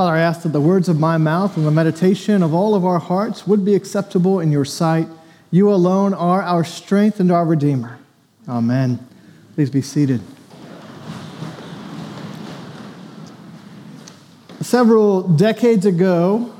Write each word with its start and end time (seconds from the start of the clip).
Father, 0.00 0.16
I 0.16 0.20
ask 0.20 0.44
that 0.44 0.54
the 0.54 0.62
words 0.62 0.88
of 0.88 0.98
my 0.98 1.18
mouth 1.18 1.58
and 1.58 1.66
the 1.66 1.70
meditation 1.70 2.42
of 2.42 2.54
all 2.54 2.74
of 2.74 2.86
our 2.86 2.98
hearts 2.98 3.46
would 3.46 3.66
be 3.66 3.74
acceptable 3.74 4.40
in 4.40 4.50
your 4.50 4.64
sight. 4.64 5.06
You 5.50 5.70
alone 5.70 6.14
are 6.14 6.40
our 6.40 6.64
strength 6.64 7.20
and 7.20 7.30
our 7.30 7.44
Redeemer. 7.44 7.98
Amen. 8.48 9.06
Please 9.54 9.68
be 9.68 9.82
seated. 9.82 10.22
Several 14.62 15.28
decades 15.28 15.84
ago, 15.84 16.50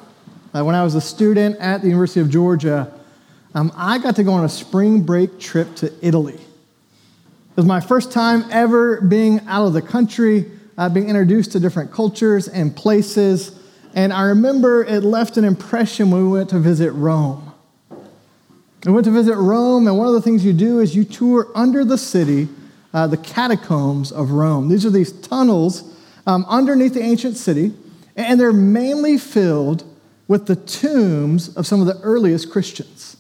uh, 0.55 0.63
when 0.63 0.75
I 0.75 0.85
was 0.85 0.95
a 0.95 1.01
student 1.01 1.57
at 1.61 1.81
the 1.81 1.87
University 1.87 2.21
of 2.21 2.29
Georgia, 2.29 2.93
um, 3.55 3.73
I 3.75 3.97
got 3.97 4.17
to 4.17 4.23
go 4.23 4.35
on 4.35 4.45
a 4.45 4.51
spring 4.51 5.01
break 5.01 5.41
trip 5.41 5.77
to 5.77 5.91
Italy. 6.07 6.35
It 6.35 7.57
was 7.57 7.65
my 7.65 7.81
first 7.81 8.13
time 8.13 8.45
ever 8.51 9.01
being 9.01 9.41
out 9.47 9.67
of 9.67 9.73
the 9.73 9.81
country 9.81 10.60
uh, 10.81 10.89
being 10.89 11.11
introduced 11.11 11.53
to 11.53 11.61
different 11.61 11.93
cultures 11.93 12.49
and 12.49 12.75
places. 12.75 13.55
And 13.95 14.15
I 14.15 14.23
remember 14.23 14.83
it 14.83 15.05
left 15.05 15.37
an 15.37 15.45
impression 15.45 16.11
when 16.11 16.25
we 16.25 16.39
went 16.39 16.49
to 16.51 16.59
visit 16.59 16.91
Rome. 16.93 17.53
We 18.87 18.93
went 18.93 19.05
to 19.05 19.11
visit 19.11 19.37
Rome, 19.37 19.87
and 19.87 19.99
one 19.99 20.09
of 20.09 20.15
the 20.15 20.23
things 20.23 20.43
you 20.43 20.55
do 20.55 20.81
is 20.81 20.97
you 20.97 21.05
tour 21.05 21.49
under 21.55 21.85
the 21.85 21.99
city 21.99 22.49
uh, 22.95 23.07
the 23.07 23.19
catacombs 23.19 24.11
of 24.11 24.31
Rome. 24.31 24.71
These 24.71 24.87
are 24.87 24.91
these 24.91 25.13
tunnels 25.13 25.95
um, 26.27 26.47
underneath 26.49 26.95
the 26.95 27.03
ancient 27.03 27.37
city, 27.37 27.75
and 28.17 28.41
they're 28.41 28.51
mainly 28.51 29.19
filled 29.19 29.85
with 30.29 30.47
the 30.47 30.57
tombs 30.57 31.55
of 31.57 31.67
some 31.67 31.83
of 31.83 31.87
the 31.87 32.01
earliest 32.03 32.51
Christians. 32.51 33.19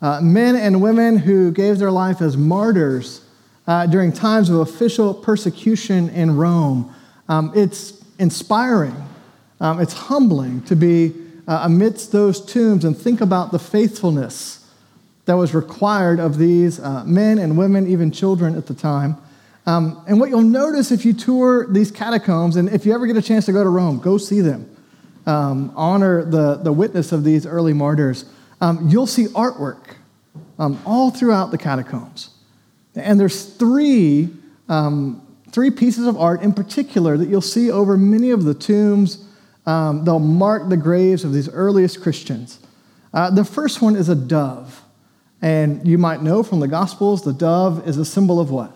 Uh, 0.00 0.20
men 0.20 0.54
and 0.54 0.80
women 0.80 1.18
who 1.18 1.50
gave 1.50 1.78
their 1.78 1.90
life 1.90 2.22
as 2.22 2.36
martyrs 2.36 3.25
uh, 3.66 3.86
during 3.86 4.12
times 4.12 4.48
of 4.48 4.56
official 4.56 5.12
persecution 5.14 6.08
in 6.10 6.36
Rome. 6.36 6.94
Um, 7.28 7.52
it's 7.54 8.04
inspiring, 8.18 8.96
um, 9.60 9.80
it's 9.80 9.92
humbling 9.92 10.62
to 10.62 10.76
be 10.76 11.12
uh, 11.48 11.60
amidst 11.64 12.12
those 12.12 12.44
tombs 12.44 12.84
and 12.84 12.96
think 12.96 13.20
about 13.20 13.52
the 13.52 13.58
faithfulness 13.58 14.68
that 15.26 15.34
was 15.34 15.54
required 15.54 16.20
of 16.20 16.38
these 16.38 16.78
uh, 16.78 17.04
men 17.04 17.38
and 17.38 17.58
women, 17.58 17.86
even 17.86 18.12
children 18.12 18.54
at 18.56 18.66
the 18.66 18.74
time. 18.74 19.16
Um, 19.66 20.04
and 20.06 20.20
what 20.20 20.30
you'll 20.30 20.42
notice 20.42 20.92
if 20.92 21.04
you 21.04 21.12
tour 21.12 21.66
these 21.68 21.90
catacombs, 21.90 22.54
and 22.54 22.68
if 22.68 22.86
you 22.86 22.94
ever 22.94 23.06
get 23.06 23.16
a 23.16 23.22
chance 23.22 23.46
to 23.46 23.52
go 23.52 23.64
to 23.64 23.68
Rome, 23.68 23.98
go 23.98 24.16
see 24.18 24.40
them, 24.40 24.70
um, 25.26 25.72
honor 25.74 26.24
the, 26.24 26.54
the 26.56 26.72
witness 26.72 27.10
of 27.10 27.24
these 27.24 27.44
early 27.44 27.72
martyrs, 27.72 28.24
um, 28.60 28.88
you'll 28.88 29.08
see 29.08 29.26
artwork 29.26 29.96
um, 30.60 30.80
all 30.86 31.10
throughout 31.10 31.50
the 31.50 31.58
catacombs. 31.58 32.30
And 32.96 33.20
there's 33.20 33.44
three, 33.44 34.30
um, 34.68 35.26
three 35.52 35.70
pieces 35.70 36.06
of 36.06 36.16
art 36.16 36.42
in 36.42 36.52
particular 36.52 37.16
that 37.16 37.28
you'll 37.28 37.40
see 37.40 37.70
over 37.70 37.96
many 37.96 38.30
of 38.30 38.44
the 38.44 38.54
tombs. 38.54 39.24
Um, 39.66 40.04
they'll 40.04 40.18
mark 40.18 40.68
the 40.68 40.76
graves 40.76 41.24
of 41.24 41.32
these 41.32 41.48
earliest 41.48 42.00
Christians. 42.02 42.58
Uh, 43.12 43.30
the 43.30 43.44
first 43.44 43.82
one 43.82 43.96
is 43.96 44.08
a 44.08 44.14
dove. 44.14 44.82
And 45.42 45.86
you 45.86 45.98
might 45.98 46.22
know 46.22 46.42
from 46.42 46.60
the 46.60 46.68
Gospels, 46.68 47.22
the 47.22 47.32
dove 47.32 47.86
is 47.86 47.98
a 47.98 48.04
symbol 48.04 48.40
of 48.40 48.50
what? 48.50 48.72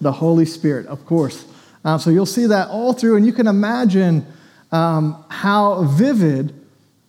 The 0.00 0.12
Holy 0.12 0.46
Spirit, 0.46 0.86
of 0.86 1.04
course. 1.06 1.44
Uh, 1.84 1.98
so 1.98 2.10
you'll 2.10 2.26
see 2.26 2.46
that 2.46 2.68
all 2.68 2.92
through, 2.92 3.16
and 3.16 3.26
you 3.26 3.32
can 3.32 3.46
imagine 3.46 4.26
um, 4.70 5.24
how 5.28 5.84
vivid 5.84 6.54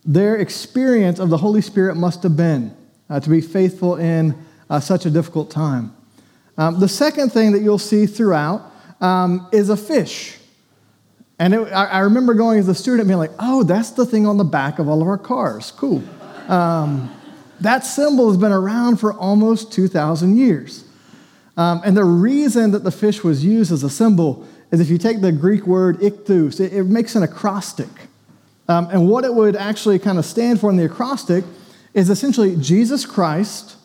their 0.04 0.36
experience 0.36 1.18
of 1.18 1.30
the 1.30 1.38
Holy 1.38 1.62
Spirit 1.62 1.96
must 1.96 2.22
have 2.22 2.36
been 2.36 2.76
uh, 3.08 3.20
to 3.20 3.30
be 3.30 3.40
faithful 3.40 3.96
in 3.96 4.34
uh, 4.74 4.80
such 4.80 5.06
a 5.06 5.10
difficult 5.10 5.50
time. 5.50 5.94
Um, 6.58 6.80
the 6.80 6.88
second 6.88 7.30
thing 7.30 7.52
that 7.52 7.62
you'll 7.62 7.78
see 7.78 8.06
throughout 8.06 8.72
um, 9.00 9.48
is 9.52 9.70
a 9.70 9.76
fish. 9.76 10.36
And 11.38 11.54
it, 11.54 11.60
I, 11.72 11.86
I, 11.86 11.98
remember 12.00 12.34
going 12.34 12.58
as 12.58 12.68
a 12.68 12.74
student 12.74 13.08
being 13.08 13.18
like, 13.18 13.32
oh, 13.38 13.62
that's 13.62 13.90
the 13.90 14.06
thing 14.06 14.26
on 14.26 14.36
the 14.36 14.44
back 14.44 14.78
of 14.78 14.88
all 14.88 15.02
of 15.02 15.08
our 15.08 15.18
cars. 15.18 15.72
Cool. 15.72 16.02
Um, 16.48 17.12
that 17.60 17.84
symbol 17.84 18.28
has 18.28 18.36
been 18.36 18.52
around 18.52 18.96
for 18.96 19.12
almost 19.12 19.72
2,000 19.72 20.36
years. 20.36 20.84
Um, 21.56 21.80
and 21.84 21.96
the 21.96 22.04
reason 22.04 22.72
that 22.72 22.82
the 22.82 22.90
fish 22.90 23.22
was 23.22 23.44
used 23.44 23.70
as 23.70 23.84
a 23.84 23.90
symbol 23.90 24.46
is 24.72 24.80
if 24.80 24.90
you 24.90 24.98
take 24.98 25.20
the 25.20 25.32
Greek 25.32 25.66
word 25.66 26.00
ichthus, 26.00 26.60
it, 26.60 26.72
it 26.72 26.84
makes 26.84 27.14
an 27.14 27.22
acrostic. 27.22 27.88
Um, 28.68 28.88
and 28.90 29.08
what 29.08 29.24
it 29.24 29.34
would 29.34 29.54
actually 29.54 30.00
kind 30.00 30.18
of 30.18 30.24
stand 30.24 30.60
for 30.60 30.70
in 30.70 30.76
the 30.76 30.86
acrostic 30.86 31.44
is 31.94 32.10
essentially 32.10 32.56
Jesus 32.56 33.06
Christ 33.06 33.76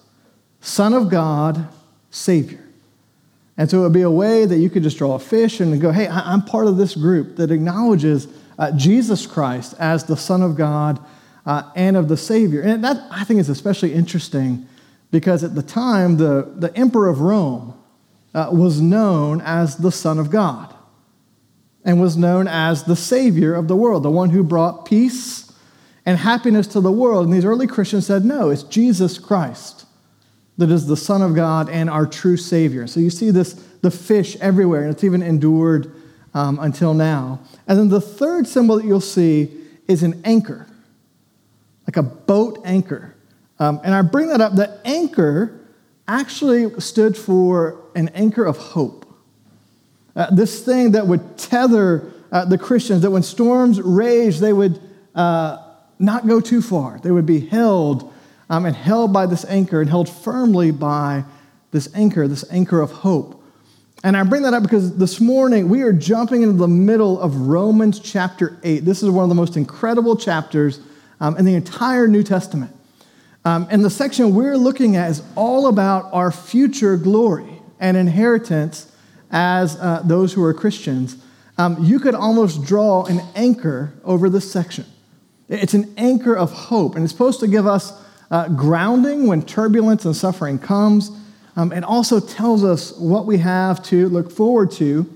Son 0.62 0.94
of 0.94 1.10
God, 1.10 1.68
Savior. 2.12 2.66
And 3.58 3.70
so 3.70 3.80
it 3.80 3.82
would 3.84 3.94
be 3.94 4.04
a 4.04 4.12
way 4.12 4.46
that 4.46 4.58
you 4.58 4.70
could 4.70 4.84
just 4.84 4.98
draw 4.98 5.16
a 5.16 5.20
fish 5.20 5.60
and 5.60 5.80
go, 5.82 5.92
hey, 5.92 6.08
I'm 6.08 6.42
part 6.42 6.68
of 6.68 6.78
this 6.78 6.96
group 6.96 7.36
that 7.36 7.52
acknowledges 7.52 8.28
uh, 8.58 8.72
Jesus 8.72 9.28
Christ 9.28 9.74
as 9.80 10.06
the 10.06 10.16
Son 10.16 10.42
of 10.42 10.56
God 10.56 10.98
uh, 11.46 11.64
and 11.76 11.98
of 11.98 12.08
the 12.08 12.16
Savior. 12.16 12.62
And 12.62 12.84
that, 12.86 12.98
I 13.12 13.26
think, 13.26 13.40
is 13.40 13.50
especially 13.50 13.94
interesting 13.94 14.66
because 15.12 15.44
at 15.44 15.56
the 15.56 15.62
time, 15.62 16.18
the, 16.18 16.50
the 16.56 16.76
Emperor 16.78 17.10
of 17.10 17.20
Rome 17.20 17.74
uh, 18.34 18.50
was 18.54 18.80
known 18.80 19.42
as 19.42 19.76
the 19.76 19.92
Son 19.92 20.20
of 20.20 20.30
God 20.30 20.74
and 21.84 22.00
was 22.00 22.16
known 22.16 22.48
as 22.48 22.84
the 22.84 22.96
Savior 22.96 23.56
of 23.56 23.68
the 23.68 23.76
world, 23.76 24.04
the 24.04 24.10
one 24.10 24.30
who 24.30 24.44
brought 24.44 24.86
peace 24.86 25.52
and 26.06 26.18
happiness 26.18 26.68
to 26.68 26.80
the 26.80 26.92
world. 26.92 27.26
And 27.26 27.34
these 27.34 27.44
early 27.44 27.68
Christians 27.68 28.06
said, 28.06 28.24
no, 28.24 28.50
it's 28.50 28.64
Jesus 28.64 29.18
Christ 29.18 29.86
that 30.60 30.70
is 30.70 30.88
the 30.88 30.98
Son 30.98 31.22
of 31.22 31.34
God 31.36 31.70
and 31.70 31.90
our 31.90 32.06
true 32.06 32.36
Savior. 32.36 32.86
So 32.86 33.00
you 33.00 33.10
see 33.10 33.32
this, 33.32 33.54
the 33.82 33.90
fish 33.90 34.36
everywhere, 34.42 34.84
and 34.84 34.92
it's 34.92 35.06
even 35.06 35.22
endured 35.22 35.96
um, 36.34 36.60
until 36.60 36.94
now. 36.94 37.40
And 37.66 37.80
then 37.80 37.88
the 37.88 38.02
third 38.02 38.46
symbol 38.46 38.76
that 38.76 38.86
you'll 38.86 39.00
see 39.00 39.52
is 39.88 40.04
an 40.04 40.22
anchor, 40.26 40.68
like 41.88 41.96
a 41.96 42.04
boat 42.04 42.60
anchor. 42.66 43.16
Um, 43.58 43.80
and 43.86 43.96
I 43.96 44.02
bring 44.02 44.28
that 44.28 44.42
up. 44.42 44.56
The 44.56 44.82
anchor 44.84 45.62
actually 46.10 46.78
stood 46.82 47.16
for 47.16 47.82
an 47.96 48.10
anchor 48.10 48.44
of 48.44 48.58
hope. 48.58 49.06
Uh, 50.14 50.30
this 50.30 50.64
thing 50.66 50.92
that 50.92 51.08
would 51.08 51.38
tether 51.38 52.12
uh, 52.34 52.44
the 52.44 52.58
Christians, 52.58 53.02
that 53.04 53.12
when 53.12 53.24
storms 53.24 53.82
rage, 53.82 54.40
they 54.40 54.52
would 54.52 54.82
uh, 55.16 55.58
not 56.00 56.28
go 56.28 56.42
too 56.42 56.62
far. 56.62 57.00
They 57.02 57.12
would 57.12 57.26
be 57.26 57.40
held 57.40 58.09
um, 58.50 58.66
and 58.66 58.76
held 58.76 59.14
by 59.14 59.26
this 59.26 59.46
anchor 59.46 59.82
and 59.82 59.90
held 59.90 60.10
firmly 60.10 60.72
by 60.72 61.24
this 61.72 61.94
anchor, 61.94 62.28
this 62.28 62.46
anchor 62.52 62.82
of 62.82 62.92
hope. 62.92 63.44
And 64.04 64.16
I 64.16 64.24
bring 64.24 64.44
that 64.44 64.54
up 64.54 64.64
because 64.64 64.96
this 64.96 65.20
morning 65.20 65.68
we 65.68 65.82
are 65.82 65.92
jumping 65.92 66.42
into 66.42 66.58
the 66.58 66.68
middle 66.68 67.20
of 67.20 67.36
Romans 67.36 68.00
chapter 68.00 68.58
8. 68.64 68.86
This 68.86 69.04
is 69.04 69.10
one 69.10 69.24
of 69.24 69.30
the 69.30 69.36
most 69.36 69.58
incredible 69.58 70.16
chapters 70.16 70.80
um, 71.20 71.38
in 71.38 71.46
the 71.46 71.54
entire 71.54 72.08
New 72.08 72.24
Testament. 72.24 72.76
Um, 73.46 73.68
and 73.70 73.84
the 73.84 73.90
section 73.90 74.34
we're 74.34 74.58
looking 74.58 74.96
at 74.96 75.12
is 75.12 75.22
all 75.36 75.68
about 75.68 76.10
our 76.14 76.32
future 76.32 76.98
glory 76.98 77.62
and 77.80 77.98
inheritance 77.98 78.92
as 79.32 79.76
uh, 79.78 80.02
those 80.04 80.34
who 80.34 80.44
are 80.44 80.54
Christians. 80.54 81.18
Um, 81.58 81.78
you 81.84 82.00
could 82.00 82.16
almost 82.16 82.64
draw 82.64 83.06
an 83.06 83.22
anchor 83.36 83.94
over 84.04 84.30
this 84.30 84.50
section. 84.50 84.86
It's 85.50 85.74
an 85.74 85.94
anchor 85.98 86.36
of 86.36 86.52
hope, 86.52 86.96
and 86.96 87.04
it's 87.04 87.12
supposed 87.12 87.40
to 87.42 87.48
give 87.48 87.68
us 87.68 87.92
uh, 88.32 88.48
grounding 88.50 89.28
when 89.28 89.42
turbulence 89.42 90.06
and 90.06 90.16
suffering 90.16 90.60
comes. 90.60 91.12
Um, 91.56 91.72
it 91.72 91.84
also 91.84 92.20
tells 92.20 92.64
us 92.64 92.98
what 92.98 93.26
we 93.26 93.38
have 93.40 93.84
to 93.86 94.08
look 94.10 94.32
forward 94.32 94.72
to. 94.72 95.12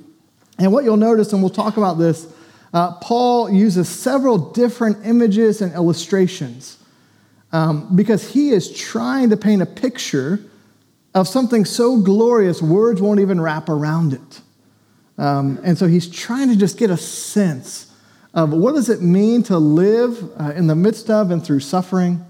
And 0.59 0.71
what 0.71 0.83
you'll 0.83 0.97
notice, 0.97 1.33
and 1.33 1.41
we'll 1.41 1.49
talk 1.49 1.77
about 1.77 1.97
this, 1.97 2.27
uh, 2.73 2.93
Paul 2.95 3.51
uses 3.51 3.87
several 3.87 4.37
different 4.37 5.05
images 5.05 5.61
and 5.61 5.73
illustrations 5.73 6.77
um, 7.51 7.95
because 7.95 8.31
he 8.31 8.49
is 8.49 8.75
trying 8.75 9.29
to 9.29 9.37
paint 9.37 9.61
a 9.61 9.65
picture 9.65 10.39
of 11.13 11.27
something 11.27 11.65
so 11.65 11.97
glorious, 11.97 12.61
words 12.61 13.01
won't 13.01 13.19
even 13.19 13.39
wrap 13.39 13.69
around 13.69 14.13
it. 14.13 14.41
Um, 15.17 15.59
and 15.63 15.77
so 15.77 15.87
he's 15.87 16.09
trying 16.09 16.49
to 16.49 16.55
just 16.55 16.77
get 16.77 16.89
a 16.89 16.97
sense 16.97 17.91
of 18.33 18.51
what 18.51 18.73
does 18.73 18.89
it 18.89 19.01
mean 19.01 19.43
to 19.43 19.57
live 19.57 20.31
uh, 20.41 20.53
in 20.55 20.65
the 20.65 20.75
midst 20.75 21.11
of 21.11 21.29
and 21.29 21.45
through 21.45 21.59
suffering. 21.59 22.25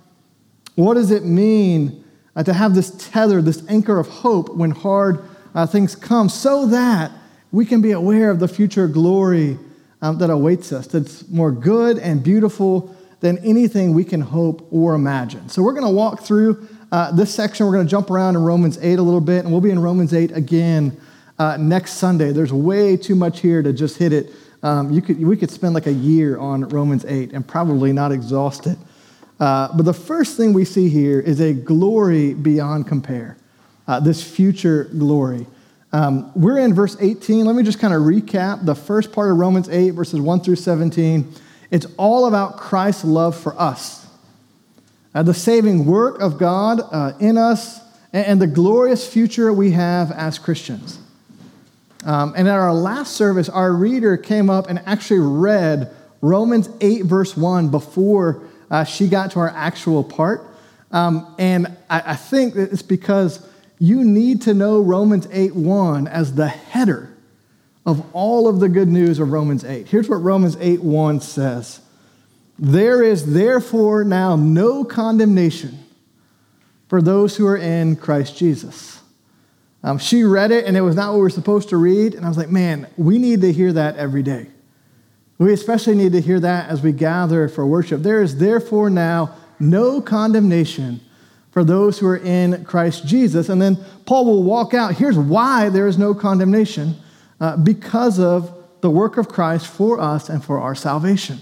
What 0.76 0.96
does 0.96 1.12
it 1.12 1.24
mean 1.24 2.04
uh, 2.36 2.44
to 2.44 2.54
have 2.54 2.74
this 2.76 2.92
tether, 2.92 3.42
this 3.42 3.64
anchor 3.70 4.00
of 4.00 4.08
hope 4.08 4.56
when 4.56 4.72
hard 4.72 5.24
uh, 5.54 5.68
things 5.68 5.96
come, 5.96 6.30
so 6.30 6.66
that 6.68 7.12
we 7.52 7.66
can 7.66 7.82
be 7.82 7.92
aware 7.92 8.32
of 8.32 8.40
the 8.40 8.48
future 8.48 8.88
glory 8.88 9.60
um, 10.02 10.18
that 10.18 10.30
awaits 10.30 10.72
us, 10.74 10.88
that's 10.88 11.28
more 11.30 11.52
good 11.52 11.98
and 12.00 12.24
beautiful 12.24 12.96
than 13.20 13.38
anything 13.40 13.94
we 13.94 14.04
can 14.04 14.20
hope 14.20 14.68
or 14.72 14.96
imagine. 14.96 15.48
So, 15.48 15.62
we're 15.62 15.74
going 15.74 15.86
to 15.86 15.92
walk 15.92 16.24
through 16.24 16.68
uh, 16.92 17.12
this 17.12 17.34
section. 17.34 17.66
We're 17.66 17.74
going 17.74 17.86
to 17.86 17.92
jump 17.92 18.10
around 18.10 18.36
in 18.36 18.44
Romans 18.44 18.78
8 18.82 19.00
a 19.00 19.02
little 19.02 19.22
bit, 19.22 19.44
and 19.44 19.52
we'll 19.52 19.62
be 19.62 19.72
in 19.72 19.80
Romans 19.80 20.14
8 20.14 20.32
again 20.32 21.00
uh, 21.40 21.58
next 21.58 21.94
Sunday. 21.94 22.32
There's 22.32 22.52
way 22.52 22.98
too 22.98 23.16
much 23.16 23.40
here 23.40 23.62
to 23.62 23.72
just 23.72 23.98
hit 23.98 24.12
it. 24.12 24.32
Um, 24.64 24.92
you 24.92 25.02
could, 25.02 25.20
we 25.24 25.38
could 25.38 25.52
spend 25.52 25.74
like 25.74 25.88
a 25.88 25.94
year 25.94 26.38
on 26.38 26.68
Romans 26.70 27.06
8 27.06 27.34
and 27.34 27.48
probably 27.48 27.94
not 27.94 28.12
exhaust 28.12 28.68
it. 28.68 28.78
Uh, 29.44 29.68
but 29.76 29.84
the 29.84 29.94
first 29.94 30.38
thing 30.38 30.54
we 30.54 30.64
see 30.64 30.88
here 30.88 31.20
is 31.20 31.42
a 31.42 31.52
glory 31.52 32.34
beyond 32.34 32.88
compare, 32.88 33.36
uh, 33.90 34.00
this 34.00 34.24
future 34.24 34.86
glory. 34.86 35.46
Um, 35.92 36.32
we're 36.34 36.60
in 36.60 36.74
verse 36.74 36.96
18. 36.98 37.44
Let 37.44 37.54
me 37.54 37.62
just 37.62 37.78
kind 37.78 37.94
of 37.94 38.04
recap 38.04 38.66
the 38.66 38.74
first 38.74 39.12
part 39.12 39.30
of 39.32 39.38
Romans 39.38 39.68
8, 39.68 39.90
verses 39.90 40.22
1 40.22 40.40
through 40.40 40.56
17. 40.56 41.30
It's 41.72 41.86
all 41.98 42.28
about 42.28 42.56
Christ's 42.56 43.04
love 43.04 43.38
for 43.38 43.54
us, 43.60 44.08
uh, 45.14 45.24
the 45.24 45.34
saving 45.34 45.88
work 45.88 46.22
of 46.22 46.38
God 46.38 46.80
uh, 46.80 47.12
in 47.20 47.38
us, 47.38 47.82
and, 48.14 48.26
and, 48.26 48.42
the 48.42 48.48
glorious 48.48 49.06
future 49.06 49.52
we 49.52 49.72
have 49.72 50.10
as 50.14 50.40
Christians. 50.40 51.00
Um, 52.06 52.34
and 52.38 52.48
at 52.48 52.58
our 52.58 52.74
last 52.74 53.18
service, 53.18 53.50
our 53.50 53.74
reader 53.74 54.16
came 54.16 54.50
up 54.50 54.70
and 54.70 54.82
actually 54.86 55.20
read 55.20 55.94
Romans 56.22 56.70
8, 56.80 57.04
verse 57.04 57.36
1, 57.36 57.68
before 57.68 58.48
uh, 58.74 58.84
she 58.84 59.08
got 59.08 59.30
to 59.30 59.40
our 59.40 59.50
actual 59.50 60.04
part. 60.04 60.48
Um, 60.92 61.36
and 61.38 61.68
I, 61.92 62.02
I 62.08 62.16
think 62.16 62.56
that 62.56 62.74
it's 62.74 62.82
because 62.82 63.48
you 63.78 64.04
need 64.04 64.42
to 64.44 64.56
know 64.56 64.82
Romans 64.82 65.28
8 65.32 65.56
1 65.56 66.08
as 66.08 66.34
the 66.34 66.48
header 66.48 67.16
of 67.86 68.04
all 68.16 68.48
of 68.48 68.60
the 68.60 68.70
good 68.70 68.88
news 68.88 69.20
of 69.20 69.32
Romans 69.32 69.64
8. 69.64 69.88
Here's 69.88 70.10
what 70.10 70.24
Romans 70.24 70.58
8 70.60 70.82
1 70.82 71.22
says 71.22 71.82
There 72.58 73.04
is 73.04 73.34
therefore 73.34 74.04
now 74.04 74.36
no 74.36 74.84
condemnation 74.84 75.78
for 76.88 77.00
those 77.00 77.38
who 77.38 77.46
are 77.46 77.58
in 77.58 77.96
Christ 77.96 78.36
Jesus. 78.36 79.02
Um, 79.84 80.00
she 80.00 80.24
read 80.24 80.50
it, 80.50 80.66
and 80.66 80.76
it 80.76 80.82
was 80.82 80.96
not 80.96 81.12
what 81.12 81.18
we 81.18 81.22
were 81.22 81.30
supposed 81.30 81.70
to 81.70 81.78
read. 81.78 82.16
And 82.16 82.26
I 82.26 82.28
was 82.28 82.38
like, 82.38 82.50
man, 82.50 82.88
we 82.98 83.20
need 83.20 83.42
to 83.42 83.54
hear 83.54 83.72
that 83.74 83.98
every 83.98 84.24
day. 84.24 84.48
We 85.44 85.52
especially 85.52 85.96
need 85.96 86.14
to 86.14 86.22
hear 86.22 86.40
that 86.40 86.70
as 86.70 86.82
we 86.82 86.94
gather 86.94 87.50
for 87.50 87.68
worship. 87.68 88.02
There 88.02 88.22
is 88.22 88.38
therefore 88.38 88.90
now 88.90 89.36
no 89.60 90.00
condemnation 90.00 91.02
for 91.52 91.66
those 91.66 92.00
who 92.00 92.08
are 92.08 92.16
in 92.16 92.64
Christ 92.64 93.06
Jesus. 93.06 93.50
And 93.50 93.62
then 93.62 93.78
Paul 94.06 94.24
will 94.24 94.44
walk 94.44 94.74
out. 94.74 94.96
Here's 94.96 95.18
why 95.18 95.68
there 95.68 95.86
is 95.86 95.98
no 95.98 96.14
condemnation 96.14 96.96
uh, 97.42 97.58
because 97.58 98.22
of 98.22 98.56
the 98.80 98.90
work 98.90 99.18
of 99.18 99.28
Christ 99.28 99.68
for 99.68 100.00
us 100.00 100.30
and 100.30 100.42
for 100.42 100.62
our 100.62 100.76
salvation. 100.76 101.40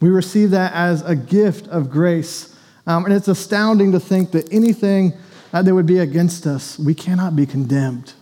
We 0.00 0.08
receive 0.08 0.50
that 0.50 0.72
as 0.72 1.02
a 1.02 1.14
gift 1.14 1.68
of 1.68 1.90
grace. 1.90 2.58
Um, 2.84 3.04
and 3.04 3.14
it's 3.14 3.28
astounding 3.28 3.92
to 3.92 4.00
think 4.00 4.32
that 4.32 4.52
anything 4.52 5.12
uh, 5.52 5.62
that 5.62 5.72
would 5.72 5.86
be 5.86 5.98
against 5.98 6.48
us, 6.48 6.80
we 6.80 6.96
cannot 6.96 7.36
be 7.36 7.46
condemned. 7.46 8.14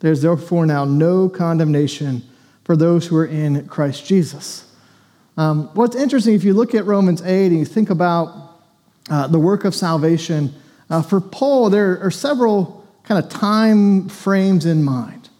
There's 0.00 0.22
therefore 0.22 0.64
now 0.64 0.86
no 0.86 1.28
condemnation 1.28 2.22
for 2.64 2.76
those 2.76 3.06
who 3.06 3.16
are 3.16 3.26
in 3.26 3.66
Christ 3.68 4.06
Jesus. 4.06 4.64
Um, 5.36 5.70
what's 5.74 5.96
interesting, 5.96 6.34
if 6.34 6.44
you 6.44 6.54
look 6.54 6.74
at 6.74 6.84
Romans 6.84 7.22
8 7.22 7.46
and 7.46 7.58
you 7.58 7.64
think 7.64 7.90
about 7.90 8.58
uh, 9.10 9.26
the 9.26 9.38
work 9.38 9.64
of 9.64 9.74
salvation, 9.74 10.54
uh, 10.90 11.02
for 11.02 11.20
Paul, 11.20 11.70
there 11.70 11.98
are 12.00 12.10
several 12.10 12.86
kind 13.04 13.22
of 13.22 13.30
time 13.30 14.08
frames 14.08 14.66
in 14.66 14.84
mind. 14.84 15.30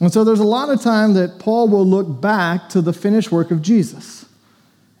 And 0.00 0.12
so 0.12 0.24
there's 0.24 0.40
a 0.40 0.44
lot 0.44 0.68
of 0.68 0.80
time 0.80 1.14
that 1.14 1.38
Paul 1.38 1.68
will 1.68 1.86
look 1.86 2.20
back 2.20 2.68
to 2.70 2.80
the 2.80 2.92
finished 2.92 3.30
work 3.30 3.50
of 3.50 3.62
Jesus. 3.62 4.26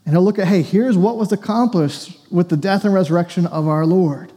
And 0.04 0.14
he'll 0.14 0.22
look 0.22 0.38
at, 0.38 0.48
hey, 0.48 0.62
here's 0.62 0.96
what 0.96 1.16
was 1.16 1.32
accomplished 1.32 2.18
with 2.30 2.48
the 2.48 2.56
death 2.56 2.84
and 2.84 2.94
resurrection 2.94 3.46
of 3.46 3.68
our 3.68 3.86
Lord. 3.86 4.32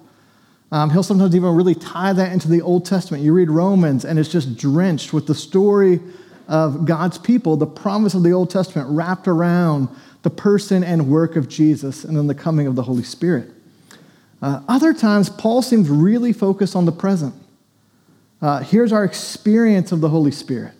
Um, 0.72 0.90
he'll 0.90 1.04
sometimes 1.04 1.36
even 1.36 1.56
really 1.56 1.76
tie 1.76 2.14
that 2.14 2.32
into 2.32 2.48
the 2.48 2.62
Old 2.62 2.86
Testament. 2.86 3.24
You 3.24 3.34
read 3.34 3.50
Romans, 3.50 4.06
and 4.06 4.20
it's 4.20 4.30
just 4.30 4.58
drenched 4.58 5.14
with 5.14 5.28
the 5.28 5.36
story 5.36 6.00
of 6.48 6.86
God's 6.86 7.18
people, 7.18 7.58
the 7.58 7.66
promise 7.66 8.14
of 8.14 8.24
the 8.24 8.32
Old 8.32 8.50
Testament 8.50 8.90
wrapped 8.90 9.28
around 9.28 9.90
the 10.24 10.30
person 10.30 10.84
and 10.84 11.10
work 11.10 11.36
of 11.36 11.48
Jesus 11.48 12.04
and 12.04 12.18
then 12.18 12.28
the 12.28 12.36
coming 12.36 12.68
of 12.68 12.76
the 12.76 12.84
Holy 12.84 13.04
Spirit. 13.04 13.52
Uh, 14.42 14.62
other 14.68 14.94
times, 14.94 15.30
Paul 15.30 15.62
seems 15.62 15.90
really 15.90 16.34
focused 16.34 16.76
on 16.76 16.86
the 16.86 16.92
present. 16.92 17.34
Uh, 18.42 18.60
here's 18.60 18.92
our 18.92 19.04
experience 19.04 19.92
of 19.92 20.02
the 20.02 20.10
Holy 20.10 20.32
Spirit. 20.32 20.74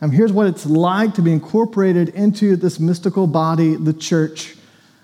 Um, 0.00 0.12
here's 0.12 0.32
what 0.32 0.46
it's 0.46 0.66
like 0.66 1.14
to 1.14 1.22
be 1.22 1.32
incorporated 1.32 2.10
into 2.10 2.54
this 2.54 2.78
mystical 2.78 3.26
body, 3.26 3.74
the 3.74 3.92
church. 3.92 4.54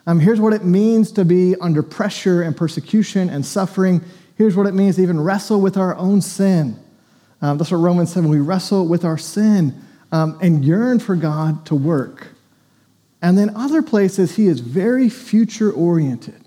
Um, 0.06 0.20
here's 0.20 0.40
what 0.40 0.52
it 0.52 0.64
means 0.64 1.10
to 1.12 1.24
be 1.24 1.56
under 1.60 1.82
pressure 1.82 2.42
and 2.42 2.56
persecution 2.56 3.30
and 3.30 3.44
suffering. 3.44 4.02
Here's 4.36 4.54
what 4.54 4.66
it 4.66 4.74
means 4.74 4.96
to 4.96 5.02
even 5.02 5.20
wrestle 5.20 5.60
with 5.60 5.76
our 5.76 5.96
own 5.96 6.20
sin. 6.20 6.78
Um, 7.42 7.58
that's 7.58 7.70
what 7.70 7.78
Romans 7.78 8.12
7 8.12 8.28
we 8.28 8.38
wrestle 8.38 8.86
with 8.86 9.04
our 9.04 9.18
sin 9.18 9.80
um, 10.14 10.38
and 10.40 10.64
yearn 10.64 11.00
for 11.00 11.16
God 11.16 11.66
to 11.66 11.74
work. 11.74 12.28
And 13.20 13.36
then 13.36 13.50
other 13.56 13.82
places, 13.82 14.36
he 14.36 14.46
is 14.46 14.60
very 14.60 15.08
future 15.08 15.72
oriented. 15.72 16.40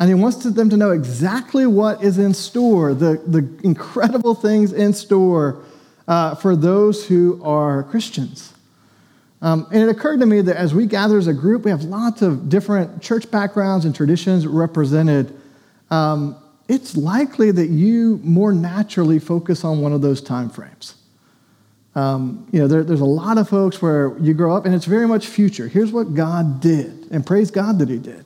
And 0.00 0.08
he 0.08 0.14
wants 0.14 0.38
them 0.38 0.68
to 0.70 0.76
know 0.76 0.90
exactly 0.90 1.64
what 1.64 2.02
is 2.02 2.18
in 2.18 2.34
store, 2.34 2.92
the, 2.92 3.22
the 3.24 3.48
incredible 3.62 4.34
things 4.34 4.72
in 4.72 4.92
store 4.94 5.62
uh, 6.08 6.34
for 6.34 6.56
those 6.56 7.06
who 7.06 7.40
are 7.44 7.84
Christians. 7.84 8.52
Um, 9.42 9.68
and 9.70 9.80
it 9.84 9.88
occurred 9.88 10.18
to 10.18 10.26
me 10.26 10.40
that 10.40 10.56
as 10.56 10.74
we 10.74 10.86
gather 10.86 11.18
as 11.18 11.28
a 11.28 11.32
group, 11.32 11.64
we 11.64 11.70
have 11.70 11.84
lots 11.84 12.20
of 12.20 12.48
different 12.48 13.00
church 13.00 13.30
backgrounds 13.30 13.84
and 13.84 13.94
traditions 13.94 14.44
represented. 14.44 15.38
Um, 15.92 16.36
it's 16.66 16.96
likely 16.96 17.52
that 17.52 17.68
you 17.68 18.18
more 18.24 18.52
naturally 18.52 19.20
focus 19.20 19.62
on 19.62 19.80
one 19.80 19.92
of 19.92 20.02
those 20.02 20.20
time 20.20 20.50
frames. 20.50 20.96
Um, 21.96 22.46
you 22.52 22.60
know, 22.60 22.68
there, 22.68 22.84
there's 22.84 23.00
a 23.00 23.06
lot 23.06 23.38
of 23.38 23.48
folks 23.48 23.80
where 23.80 24.16
you 24.18 24.34
grow 24.34 24.54
up 24.54 24.66
and 24.66 24.74
it's 24.74 24.84
very 24.84 25.08
much 25.08 25.26
future. 25.26 25.66
Here's 25.66 25.90
what 25.90 26.14
God 26.14 26.60
did, 26.60 27.08
and 27.10 27.26
praise 27.26 27.50
God 27.50 27.78
that 27.78 27.88
He 27.88 27.98
did. 27.98 28.24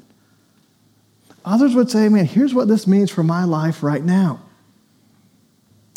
Others 1.45 1.75
would 1.77 1.89
say, 1.89 2.09
man, 2.09 2.27
here's 2.27 2.53
what 2.53 2.69
this 2.69 2.87
means 2.87 3.11
for 3.11 3.23
my 3.23 3.45
life 3.45 3.83
right 3.83 4.05
now. 4.05 4.41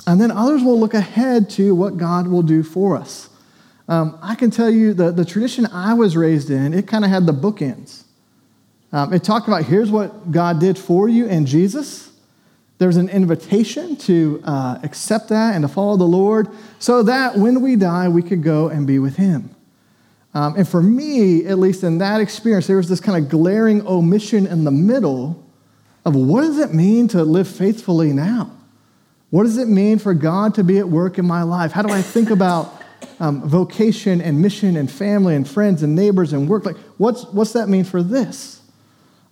And 0.06 0.22
then 0.22 0.32
others 0.32 0.62
will 0.62 0.80
look 0.80 0.94
ahead 0.94 1.50
to 1.52 1.74
what 1.74 1.98
God 1.98 2.28
will 2.28 2.44
do 2.44 2.62
for 2.62 2.96
us. 2.96 3.30
Um, 3.88 4.18
I 4.22 4.36
can 4.36 4.52
tell 4.52 4.70
you 4.70 4.94
the, 4.94 5.12
the 5.12 5.26
tradition 5.26 5.66
I 5.66 5.94
was 5.94 6.16
raised 6.16 6.50
in, 6.50 6.74
it 6.74 6.88
kind 6.88 7.04
of 7.04 7.10
had 7.10 7.26
the 7.26 7.34
bookends. 7.34 8.04
Um, 8.92 9.12
it 9.12 9.24
talked 9.24 9.48
about 9.48 9.64
here's 9.64 9.90
what 9.90 10.32
God 10.32 10.60
did 10.60 10.78
for 10.78 11.10
you 11.10 11.26
in 11.26 11.46
Jesus, 11.48 12.12
there's 12.84 12.98
an 12.98 13.08
invitation 13.08 13.96
to 13.96 14.42
uh, 14.44 14.78
accept 14.84 15.30
that 15.30 15.56
and 15.56 15.64
to 15.64 15.70
follow 15.70 15.96
the 15.96 16.04
Lord 16.04 16.50
so 16.80 17.02
that 17.04 17.38
when 17.38 17.62
we 17.62 17.78
die, 17.78 18.10
we 18.10 18.22
could 18.22 18.44
go 18.44 18.68
and 18.68 18.86
be 18.86 19.00
with 19.00 19.16
Him. 19.16 19.56
Um, 20.34 20.56
and 20.58 20.68
for 20.68 20.84
me, 20.84 21.46
at 21.46 21.60
least 21.60 21.86
in 21.86 22.00
that 22.00 22.20
experience, 22.20 22.68
there 22.68 22.76
was 22.76 22.90
this 22.90 23.00
kind 23.00 23.24
of 23.24 23.32
glaring 23.32 23.88
omission 23.88 24.46
in 24.46 24.66
the 24.66 24.72
middle 24.72 25.42
of 26.04 26.14
what 26.14 26.42
does 26.42 26.60
it 26.60 26.74
mean 26.74 27.08
to 27.08 27.24
live 27.24 27.48
faithfully 27.48 28.12
now? 28.12 28.52
What 29.30 29.44
does 29.44 29.58
it 29.58 29.70
mean 29.70 29.98
for 29.98 30.14
God 30.14 30.56
to 30.56 30.64
be 30.66 30.78
at 30.78 30.90
work 30.90 31.18
in 31.18 31.26
my 31.26 31.44
life? 31.44 31.72
How 31.72 31.84
do 31.84 31.90
I 31.90 32.02
think 32.02 32.32
about 32.32 32.84
um, 33.22 33.48
vocation 33.48 34.20
and 34.20 34.42
mission 34.42 34.76
and 34.76 34.92
family 34.92 35.38
and 35.38 35.48
friends 35.48 35.84
and 35.84 35.96
neighbors 35.96 36.34
and 36.34 36.50
work? 36.50 36.66
Like, 36.66 36.76
what's, 36.98 37.24
what's 37.28 37.54
that 37.54 37.70
mean 37.70 37.86
for 37.86 38.04
this? 38.04 38.62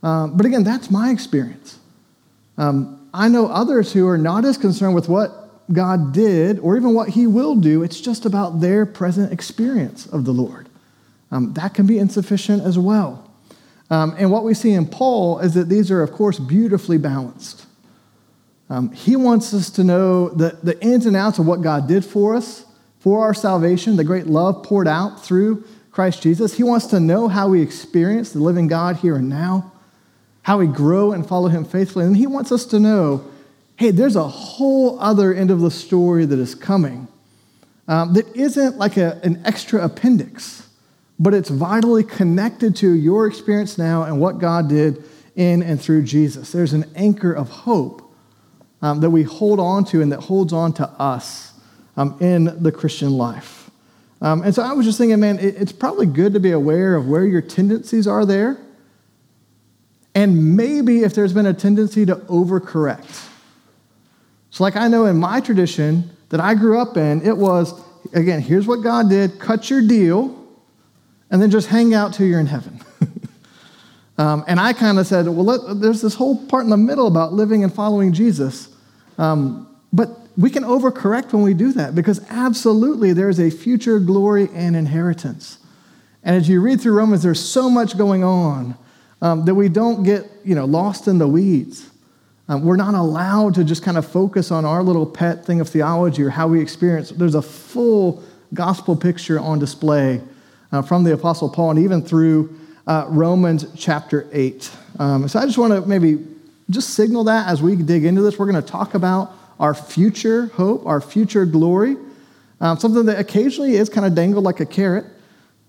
Um, 0.04 0.38
but 0.38 0.46
again, 0.46 0.64
that's 0.64 0.90
my 0.90 1.10
experience. 1.10 1.80
Um, 2.58 3.01
I 3.14 3.28
know 3.28 3.48
others 3.48 3.94
who 3.94 4.08
are 4.08 4.18
not 4.18 4.46
as 4.46 4.58
concerned 4.58 4.96
with 4.96 5.10
what 5.10 5.42
God 5.74 6.14
did 6.14 6.60
or 6.60 6.78
even 6.78 6.94
what 6.94 7.10
He 7.10 7.28
will 7.28 7.56
do. 7.56 7.84
It's 7.84 8.00
just 8.00 8.26
about 8.26 8.62
their 8.62 8.86
present 8.86 9.32
experience 9.32 10.06
of 10.06 10.26
the 10.26 10.32
Lord. 10.32 10.70
Um, 11.32 11.54
that 11.54 11.74
can 11.74 11.86
be 11.86 11.98
insufficient 11.98 12.64
as 12.64 12.78
well. 12.78 13.30
Um, 13.90 14.16
and 14.18 14.32
what 14.32 14.44
we 14.44 14.54
see 14.54 14.72
in 14.72 14.88
Paul 14.88 15.40
is 15.40 15.54
that 15.54 15.70
these 15.70 15.92
are, 15.92 16.02
of 16.02 16.12
course, 16.12 16.40
beautifully 16.40 16.98
balanced. 16.98 17.66
Um, 18.70 18.92
he 18.92 19.18
wants 19.18 19.54
us 19.54 19.70
to 19.72 19.84
know 19.84 20.30
the, 20.30 20.58
the 20.64 20.82
ins 20.82 21.06
and 21.06 21.16
outs 21.16 21.40
of 21.40 21.46
what 21.46 21.62
God 21.62 21.88
did 21.88 22.06
for 22.06 22.36
us, 22.36 22.66
for 23.00 23.22
our 23.24 23.34
salvation, 23.34 23.98
the 23.98 24.04
great 24.04 24.28
love 24.28 24.64
poured 24.64 24.88
out 24.88 25.24
through 25.24 25.66
Christ 25.92 26.22
Jesus. 26.22 26.54
He 26.54 26.64
wants 26.64 26.88
to 26.88 27.00
know 27.00 27.28
how 27.28 27.50
we 27.50 27.62
experience 27.62 28.32
the 28.32 28.40
living 28.40 28.68
God 28.68 28.98
here 28.98 29.16
and 29.16 29.28
now 29.28 29.71
how 30.44 30.58
we 30.58 30.68
grow 30.68 31.12
and 31.12 31.28
follow 31.28 31.48
him 31.48 31.66
faithfully. 31.66 32.06
And 32.06 32.18
he 32.18 32.28
wants 32.28 32.52
us 32.52 32.66
to 32.66 32.80
know 32.80 33.26
hey, 33.78 33.90
there's 33.90 34.16
a 34.16 34.28
whole 34.28 35.00
other 35.00 35.34
end 35.34 35.50
of 35.50 35.60
the 35.60 35.72
story 35.72 36.24
that 36.24 36.38
is 36.38 36.54
coming 36.54 37.08
um, 37.88 38.14
that 38.14 38.28
isn't 38.36 38.78
like 38.78 38.96
a, 38.96 39.20
an 39.24 39.42
extra 39.44 39.84
appendix, 39.84 40.70
but 41.18 41.34
it's 41.34 41.50
vitally 41.50 42.04
connected 42.04 42.76
to 42.76 42.94
your 42.94 43.26
experience 43.26 43.80
now 43.80 44.04
and 44.04 44.20
what 44.20 44.38
God 44.38 44.70
did 44.70 45.04
in 45.36 45.64
and 45.64 45.82
through 45.82 46.04
Jesus. 46.04 46.52
There's 46.52 46.74
an 46.74 46.86
anchor 46.96 47.34
of 47.34 47.50
hope 47.50 48.14
um, 48.84 49.02
that 49.02 49.10
we 49.10 49.24
hold 49.24 49.60
on 49.60 49.84
to 49.86 50.02
and 50.04 50.12
that 50.12 50.20
holds 50.20 50.54
on 50.54 50.74
to 50.74 50.88
us 50.88 51.54
um, 51.98 52.18
in 52.20 52.62
the 52.62 52.72
Christian 52.72 53.12
life. 53.12 53.72
Um, 54.22 54.44
and 54.44 54.54
so 54.54 54.62
I 54.62 54.74
was 54.74 54.86
just 54.86 55.00
thinking, 55.00 55.20
man, 55.20 55.40
it, 55.40 55.56
it's 55.56 55.72
probably 55.72 56.06
good 56.06 56.34
to 56.34 56.40
be 56.40 56.52
aware 56.52 56.96
of 56.96 57.08
where 57.08 57.26
your 57.26 57.42
tendencies 57.42 58.08
are 58.08 58.28
there 58.28 58.60
and 60.14 60.58
maybe 60.58 61.04
if 61.04 61.14
there's 61.14 61.34
been 61.34 61.46
a 61.46 61.54
tendency 61.54 62.06
to 62.06 62.16
overcorrect. 62.16 63.30
So, 64.50 64.64
like 64.64 64.76
I 64.76 64.88
know 64.88 65.06
in 65.06 65.18
my 65.18 65.40
tradition 65.40 66.10
that 66.30 66.40
I 66.40 66.56
grew 66.56 66.80
up 66.80 66.98
in, 66.98 67.26
it 67.26 67.38
was, 67.38 67.74
again, 68.14 68.42
here's 68.42 68.68
what 68.68 68.84
God 68.84 69.10
did 69.10 69.40
cut 69.40 69.70
your 69.70 69.82
deal, 69.82 70.38
and 71.30 71.42
then 71.42 71.50
just 71.50 71.68
hang 71.68 71.94
out 71.94 72.14
till 72.14 72.28
you're 72.28 72.42
in 72.42 72.48
heaven. 72.48 72.82
um, 74.18 74.44
and 74.48 74.60
I 74.60 74.74
kind 74.74 75.00
of 75.00 75.08
said, 75.08 75.28
well, 75.28 75.46
let, 75.46 75.80
there's 75.80 76.02
this 76.02 76.16
whole 76.16 76.46
part 76.48 76.66
in 76.66 76.70
the 76.70 76.78
middle 76.78 77.08
about 77.08 77.32
living 77.32 77.64
and 77.64 77.74
following 77.74 78.12
Jesus. 78.12 78.68
Um, 79.18 79.74
but 79.94 80.10
we 80.38 80.50
can 80.50 80.64
overcorrect 80.64 81.32
when 81.32 81.44
we 81.44 81.54
do 81.54 81.72
that 81.74 81.96
because 81.96 82.22
absolutely 82.30 83.14
there 83.14 83.30
is 83.30 83.40
a 83.40 83.50
future 83.50 84.00
glory 84.00 84.50
and 84.54 84.76
inheritance. 84.76 85.60
And 86.24 86.36
as 86.36 86.50
you 86.50 86.62
read 86.62 86.82
through 86.82 86.94
Romans, 86.94 87.24
there's 87.24 87.44
so 87.44 87.70
much 87.70 87.98
going 87.98 88.24
on 88.24 88.78
um, 89.22 89.46
that 89.46 89.56
we 89.56 89.70
don't 89.70 90.04
get 90.04 90.30
you 90.44 90.56
know, 90.56 90.66
lost 90.66 91.08
in 91.08 91.18
the 91.18 91.28
weeds. 91.28 91.90
Um, 92.48 92.64
we're 92.64 92.76
not 92.76 92.96
allowed 92.96 93.56
to 93.56 93.64
just 93.64 93.84
kind 93.84 93.98
of 93.98 94.06
focus 94.06 94.52
on 94.52 94.66
our 94.66 94.84
little 94.84 95.06
pet 95.06 95.46
thing 95.46 95.62
of 95.62 95.70
theology 95.70 96.24
or 96.24 96.30
how 96.30 96.48
we 96.48 96.60
experience. 96.60 97.12
There's 97.12 97.36
a 97.36 97.42
full 97.42 98.24
gospel 98.54 98.96
picture 98.96 99.40
on 99.40 99.60
display 99.60 100.22
uh, 100.72 100.82
from 100.82 101.04
the 101.04 101.14
Apostle 101.14 101.50
Paul 101.50 101.72
and 101.72 101.80
even 101.80 102.02
through 102.02 102.58
uh, 102.88 103.06
Romans 103.08 103.66
chapter 103.78 104.28
8. 104.34 104.72
Um, 105.00 105.28
so 105.28 105.40
I 105.40 105.46
just 105.46 105.58
want 105.58 105.74
to 105.74 105.88
maybe 105.88 106.26
just 106.70 106.92
signal 106.92 107.26
that 107.26 107.48
as 107.48 107.62
we 107.62 107.76
dig 107.76 108.06
into 108.06 108.22
this. 108.22 108.40
We're 108.40 108.52
going 108.52 108.62
to 108.62 108.70
talk 108.70 108.96
about 108.96 109.34
our 109.60 109.74
future 109.74 110.48
hope, 110.48 110.86
our 110.86 111.00
future 111.00 111.46
glory, 111.46 111.96
um, 112.60 112.78
something 112.78 113.06
that 113.06 113.20
occasionally 113.20 113.76
is 113.76 113.90
kind 113.90 114.06
of 114.06 114.16
dangled 114.16 114.44
like 114.44 114.60
a 114.60 114.66
carrot, 114.66 115.06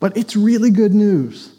but 0.00 0.16
it's 0.16 0.34
really 0.34 0.70
good 0.70 0.94
news. 0.94 1.52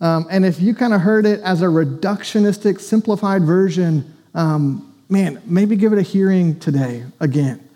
Um, 0.00 0.26
and 0.30 0.44
if 0.44 0.60
you 0.60 0.74
kind 0.74 0.92
of 0.92 1.00
heard 1.00 1.24
it 1.26 1.40
as 1.40 1.62
a 1.62 1.66
reductionistic, 1.66 2.80
simplified 2.80 3.42
version, 3.42 4.14
um, 4.34 4.94
man, 5.08 5.40
maybe 5.46 5.76
give 5.76 5.92
it 5.92 5.98
a 5.98 6.02
hearing 6.02 6.58
today 6.58 7.04
again. 7.20 7.66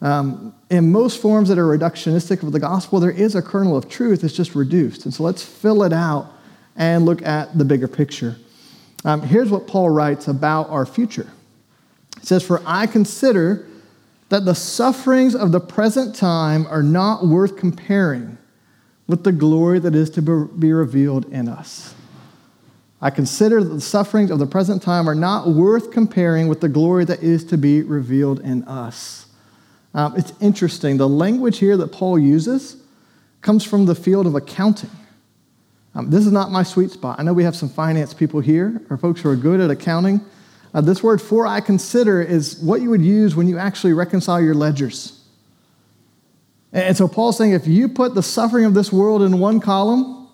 Um, 0.00 0.54
in 0.70 0.92
most 0.92 1.20
forms 1.20 1.48
that 1.48 1.58
are 1.58 1.66
reductionistic 1.66 2.42
of 2.42 2.52
the 2.52 2.60
gospel, 2.60 3.00
there 3.00 3.10
is 3.10 3.34
a 3.34 3.42
kernel 3.42 3.76
of 3.76 3.88
truth, 3.88 4.22
it's 4.22 4.34
just 4.34 4.54
reduced. 4.54 5.04
And 5.04 5.12
so 5.12 5.24
let's 5.24 5.42
fill 5.42 5.82
it 5.82 5.92
out 5.92 6.32
and 6.76 7.04
look 7.04 7.22
at 7.22 7.58
the 7.58 7.64
bigger 7.64 7.88
picture. 7.88 8.36
Um, 9.04 9.22
here's 9.22 9.50
what 9.50 9.66
Paul 9.66 9.90
writes 9.90 10.28
about 10.28 10.70
our 10.70 10.86
future. 10.86 11.28
He 12.20 12.26
says, 12.26 12.44
For 12.44 12.62
I 12.64 12.86
consider 12.86 13.66
that 14.28 14.44
the 14.44 14.54
sufferings 14.54 15.34
of 15.34 15.50
the 15.50 15.60
present 15.60 16.14
time 16.14 16.66
are 16.66 16.82
not 16.82 17.26
worth 17.26 17.56
comparing 17.56 18.38
with 19.08 19.24
the 19.24 19.32
glory 19.32 19.80
that 19.80 19.94
is 19.94 20.10
to 20.10 20.22
be 20.22 20.72
revealed 20.72 21.24
in 21.32 21.48
us. 21.48 21.94
I 23.00 23.10
consider 23.10 23.62
that 23.62 23.70
the 23.70 23.80
sufferings 23.80 24.30
of 24.30 24.38
the 24.38 24.46
present 24.46 24.82
time 24.82 25.08
are 25.08 25.14
not 25.14 25.48
worth 25.48 25.90
comparing 25.90 26.46
with 26.48 26.60
the 26.60 26.68
glory 26.68 27.04
that 27.06 27.22
is 27.22 27.44
to 27.46 27.56
be 27.56 27.82
revealed 27.82 28.40
in 28.40 28.64
us. 28.64 29.26
Um, 29.94 30.14
it's 30.16 30.32
interesting. 30.40 30.96
The 30.96 31.08
language 31.08 31.58
here 31.58 31.76
that 31.76 31.92
Paul 31.92 32.18
uses 32.18 32.76
comes 33.40 33.64
from 33.64 33.86
the 33.86 33.94
field 33.94 34.26
of 34.26 34.34
accounting. 34.34 34.90
Um, 35.94 36.10
this 36.10 36.26
is 36.26 36.32
not 36.32 36.50
my 36.50 36.62
sweet 36.64 36.90
spot. 36.90 37.18
I 37.18 37.22
know 37.22 37.32
we 37.32 37.44
have 37.44 37.56
some 37.56 37.68
finance 37.68 38.12
people 38.12 38.40
here, 38.40 38.82
or 38.90 38.98
folks 38.98 39.20
who 39.20 39.30
are 39.30 39.36
good 39.36 39.60
at 39.60 39.70
accounting. 39.70 40.20
Uh, 40.74 40.80
this 40.80 41.02
word 41.02 41.22
for 41.22 41.46
I 41.46 41.60
consider 41.60 42.20
is 42.20 42.58
what 42.58 42.82
you 42.82 42.90
would 42.90 43.00
use 43.00 43.34
when 43.34 43.48
you 43.48 43.58
actually 43.58 43.94
reconcile 43.94 44.40
your 44.40 44.54
ledgers. 44.54 45.17
And 46.72 46.96
so 46.96 47.08
Paul's 47.08 47.38
saying 47.38 47.52
if 47.52 47.66
you 47.66 47.88
put 47.88 48.14
the 48.14 48.22
suffering 48.22 48.64
of 48.64 48.74
this 48.74 48.92
world 48.92 49.22
in 49.22 49.38
one 49.38 49.60
column, 49.60 50.28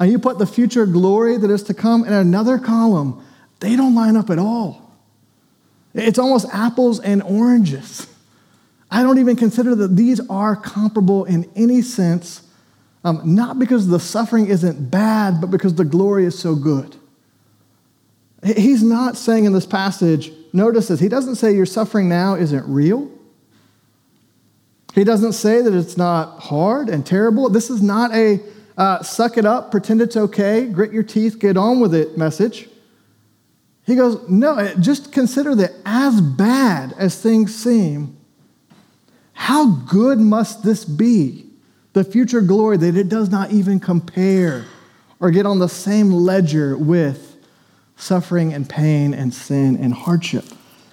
and 0.00 0.10
you 0.10 0.18
put 0.18 0.38
the 0.38 0.46
future 0.46 0.86
glory 0.86 1.36
that 1.36 1.50
is 1.50 1.62
to 1.64 1.74
come 1.74 2.04
in 2.04 2.12
another 2.12 2.58
column, 2.58 3.24
they 3.60 3.76
don't 3.76 3.94
line 3.94 4.16
up 4.16 4.30
at 4.30 4.38
all. 4.38 4.92
It's 5.94 6.18
almost 6.18 6.46
apples 6.52 6.98
and 6.98 7.22
oranges. 7.22 8.06
I 8.90 9.02
don't 9.02 9.18
even 9.18 9.36
consider 9.36 9.74
that 9.76 9.96
these 9.96 10.20
are 10.28 10.56
comparable 10.56 11.24
in 11.24 11.48
any 11.54 11.82
sense, 11.82 12.42
um, 13.04 13.20
not 13.24 13.58
because 13.58 13.86
the 13.88 14.00
suffering 14.00 14.46
isn't 14.48 14.90
bad, 14.90 15.40
but 15.40 15.50
because 15.50 15.74
the 15.74 15.84
glory 15.84 16.24
is 16.24 16.38
so 16.38 16.54
good. 16.54 16.96
He's 18.44 18.82
not 18.82 19.16
saying 19.16 19.44
in 19.44 19.52
this 19.52 19.66
passage, 19.66 20.32
notice 20.52 20.88
this, 20.88 21.00
he 21.00 21.08
doesn't 21.08 21.36
say 21.36 21.54
your 21.54 21.66
suffering 21.66 22.08
now 22.08 22.34
isn't 22.34 22.66
real. 22.68 23.10
He 24.94 25.02
doesn't 25.02 25.32
say 25.32 25.60
that 25.60 25.74
it's 25.74 25.96
not 25.96 26.38
hard 26.38 26.88
and 26.88 27.04
terrible. 27.04 27.48
This 27.48 27.68
is 27.68 27.82
not 27.82 28.14
a 28.14 28.40
uh, 28.76 29.02
suck 29.02 29.36
it 29.36 29.44
up, 29.44 29.70
pretend 29.70 30.00
it's 30.00 30.16
okay, 30.16 30.66
grit 30.66 30.92
your 30.92 31.02
teeth, 31.02 31.38
get 31.38 31.56
on 31.56 31.80
with 31.80 31.94
it 31.94 32.16
message. 32.16 32.68
He 33.86 33.96
goes, 33.96 34.28
no, 34.28 34.74
just 34.80 35.12
consider 35.12 35.54
that 35.56 35.72
as 35.84 36.20
bad 36.20 36.94
as 36.96 37.20
things 37.20 37.54
seem, 37.54 38.16
how 39.32 39.66
good 39.66 40.18
must 40.18 40.62
this 40.62 40.84
be? 40.84 41.46
The 41.92 42.02
future 42.02 42.40
glory 42.40 42.76
that 42.78 42.96
it 42.96 43.08
does 43.08 43.30
not 43.30 43.52
even 43.52 43.78
compare 43.78 44.64
or 45.20 45.30
get 45.30 45.46
on 45.46 45.58
the 45.58 45.68
same 45.68 46.10
ledger 46.10 46.76
with 46.76 47.36
suffering 47.96 48.52
and 48.52 48.68
pain 48.68 49.14
and 49.14 49.32
sin 49.32 49.76
and 49.76 49.92
hardship. 49.92 50.44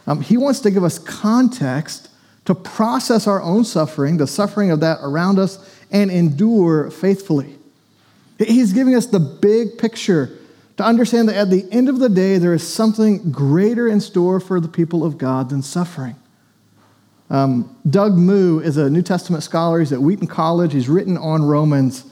Um, 0.06 0.22
he 0.22 0.38
wants 0.38 0.60
to 0.62 0.72
give 0.72 0.84
us 0.84 1.00
context 1.00 2.11
to 2.46 2.56
process 2.56 3.28
our 3.28 3.42
own 3.42 3.64
suffering, 3.64 4.18
the 4.18 4.28
suffering 4.28 4.72
of 4.72 4.80
that 4.80 5.00
around 5.02 5.40
us, 5.40 5.60
and 5.92 6.10
endure 6.10 6.90
faithfully. 6.90 7.56
He's 8.40 8.74
giving 8.74 8.96
us 8.96 9.06
the 9.06 9.20
big 9.20 9.78
picture 9.78 10.38
to 10.78 10.84
understand 10.84 11.30
that 11.30 11.36
at 11.36 11.50
the 11.50 11.68
end 11.72 11.90
of 11.90 12.00
the 12.00 12.10
day, 12.10 12.38
there 12.38 12.54
is 12.54 12.68
something 12.68 13.32
greater 13.32 13.88
in 13.88 14.00
store 14.00 14.40
for 14.40 14.60
the 14.60 14.68
people 14.68 15.04
of 15.04 15.18
God 15.18 15.50
than 15.50 15.62
suffering. 15.62 16.16
Um, 17.30 17.76
Doug 17.88 18.14
Moo 18.14 18.60
is 18.60 18.78
a 18.78 18.90
New 18.90 19.02
Testament 19.02 19.44
scholar. 19.44 19.80
He's 19.80 19.94
at 19.94 20.02
Wheaton 20.02 20.28
College. 20.28 20.74
He's 20.74 20.90
written 20.90 21.18
on 21.18 21.44
Romans. 21.44 22.06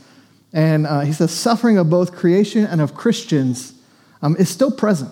And 0.53 0.85
uh, 0.85 1.01
he 1.01 1.13
says, 1.13 1.31
suffering 1.31 1.77
of 1.77 1.89
both 1.89 2.13
creation 2.15 2.65
and 2.65 2.79
of 2.79 2.93
Christians 2.93 3.73
um, 4.21 4.35
is 4.37 4.49
still 4.49 4.71
present. 4.71 5.11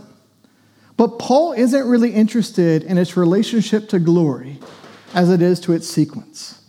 But 0.95 1.19
Paul 1.19 1.53
isn't 1.53 1.87
really 1.87 2.13
interested 2.13 2.83
in 2.83 2.97
its 2.97 3.17
relationship 3.17 3.89
to 3.89 3.99
glory 3.99 4.59
as 5.13 5.29
it 5.29 5.41
is 5.41 5.59
to 5.61 5.73
its 5.73 5.87
sequence. 5.87 6.61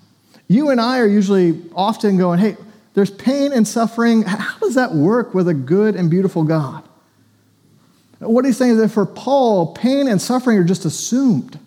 You 0.49 0.71
and 0.71 0.81
I 0.81 0.99
are 0.99 1.07
usually 1.07 1.63
often 1.75 2.17
going, 2.17 2.39
hey, 2.39 2.57
there's 2.95 3.11
pain 3.11 3.53
and 3.53 3.67
suffering. 3.67 4.23
How 4.23 4.59
does 4.59 4.75
that 4.75 4.93
work 4.95 5.35
with 5.35 5.49
a 5.49 5.55
good 5.55 5.95
and 5.95 6.11
beautiful 6.11 6.43
God? 6.43 6.83
What 8.19 8.45
he's 8.45 8.57
saying 8.57 8.73
is 8.73 8.79
that 8.79 8.89
for 8.89 9.07
Paul, 9.07 9.75
pain 9.75 10.09
and 10.09 10.21
suffering 10.21 10.59
are 10.59 10.65
just 10.65 10.85
assumed. 10.85 11.59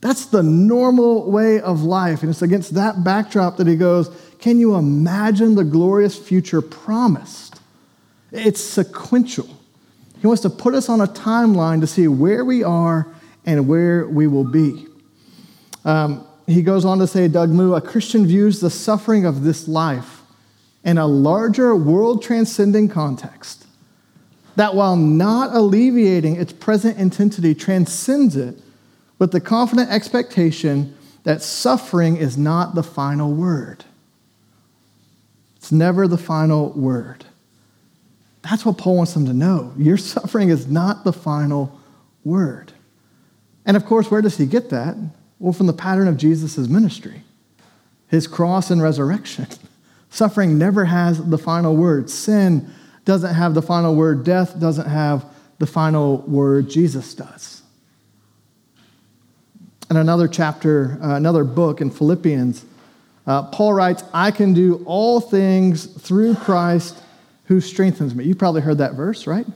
That's 0.00 0.26
the 0.26 0.42
normal 0.42 1.30
way 1.30 1.60
of 1.60 1.82
life. 1.82 2.22
And 2.22 2.30
it's 2.30 2.42
against 2.42 2.74
that 2.74 3.04
backdrop 3.04 3.56
that 3.58 3.66
he 3.66 3.76
goes, 3.76 4.10
Can 4.38 4.58
you 4.58 4.76
imagine 4.76 5.54
the 5.54 5.64
glorious 5.64 6.16
future 6.16 6.62
promised? 6.62 7.60
It's 8.32 8.60
sequential. 8.60 9.48
He 10.20 10.26
wants 10.26 10.42
to 10.42 10.50
put 10.50 10.74
us 10.74 10.88
on 10.88 11.00
a 11.00 11.06
timeline 11.06 11.80
to 11.80 11.86
see 11.86 12.08
where 12.08 12.44
we 12.44 12.62
are 12.64 13.06
and 13.44 13.68
where 13.68 14.06
we 14.06 14.26
will 14.26 14.44
be. 14.44 14.85
Um, 15.86 16.26
he 16.46 16.62
goes 16.62 16.84
on 16.84 16.98
to 16.98 17.06
say, 17.06 17.28
Doug 17.28 17.48
Moo, 17.50 17.74
a 17.74 17.80
Christian 17.80 18.26
views 18.26 18.60
the 18.60 18.70
suffering 18.70 19.24
of 19.24 19.44
this 19.44 19.66
life 19.66 20.20
in 20.84 20.98
a 20.98 21.06
larger 21.06 21.74
world 21.74 22.22
transcending 22.22 22.88
context. 22.88 23.64
That 24.56 24.74
while 24.74 24.96
not 24.96 25.54
alleviating 25.54 26.36
its 26.36 26.52
present 26.52 26.98
intensity, 26.98 27.54
transcends 27.54 28.36
it 28.36 28.58
with 29.18 29.32
the 29.32 29.40
confident 29.40 29.90
expectation 29.90 30.94
that 31.24 31.42
suffering 31.42 32.16
is 32.16 32.36
not 32.36 32.74
the 32.74 32.82
final 32.82 33.32
word. 33.32 33.84
It's 35.56 35.72
never 35.72 36.08
the 36.08 36.18
final 36.18 36.70
word. 36.72 37.24
That's 38.42 38.64
what 38.64 38.78
Paul 38.78 38.96
wants 38.96 39.14
them 39.14 39.26
to 39.26 39.32
know. 39.32 39.72
Your 39.76 39.96
suffering 39.96 40.48
is 40.48 40.66
not 40.66 41.04
the 41.04 41.12
final 41.12 41.80
word. 42.24 42.72
And 43.64 43.76
of 43.76 43.84
course, 43.84 44.10
where 44.10 44.22
does 44.22 44.36
he 44.36 44.46
get 44.46 44.70
that? 44.70 44.96
Well, 45.38 45.52
from 45.52 45.66
the 45.66 45.72
pattern 45.72 46.08
of 46.08 46.16
Jesus' 46.16 46.56
ministry, 46.58 47.22
his 48.08 48.26
cross 48.26 48.70
and 48.70 48.82
resurrection. 48.82 49.46
Suffering 50.10 50.56
never 50.56 50.86
has 50.86 51.22
the 51.22 51.38
final 51.38 51.76
word. 51.76 52.08
Sin 52.08 52.72
doesn't 53.04 53.34
have 53.34 53.54
the 53.54 53.62
final 53.62 53.94
word. 53.94 54.24
Death 54.24 54.58
doesn't 54.58 54.88
have 54.88 55.24
the 55.58 55.66
final 55.66 56.18
word. 56.22 56.70
Jesus 56.70 57.14
does. 57.14 57.62
In 59.90 59.96
another 59.96 60.26
chapter, 60.26 60.98
uh, 61.02 61.16
another 61.16 61.44
book 61.44 61.80
in 61.80 61.90
Philippians, 61.90 62.64
uh, 63.26 63.44
Paul 63.44 63.72
writes, 63.72 64.02
I 64.12 64.30
can 64.30 64.52
do 64.52 64.82
all 64.86 65.20
things 65.20 65.86
through 65.86 66.36
Christ 66.36 67.00
who 67.44 67.60
strengthens 67.60 68.14
me. 68.14 68.24
You've 68.24 68.38
probably 68.38 68.62
heard 68.62 68.78
that 68.78 68.94
verse, 68.94 69.26
right? 69.26 69.46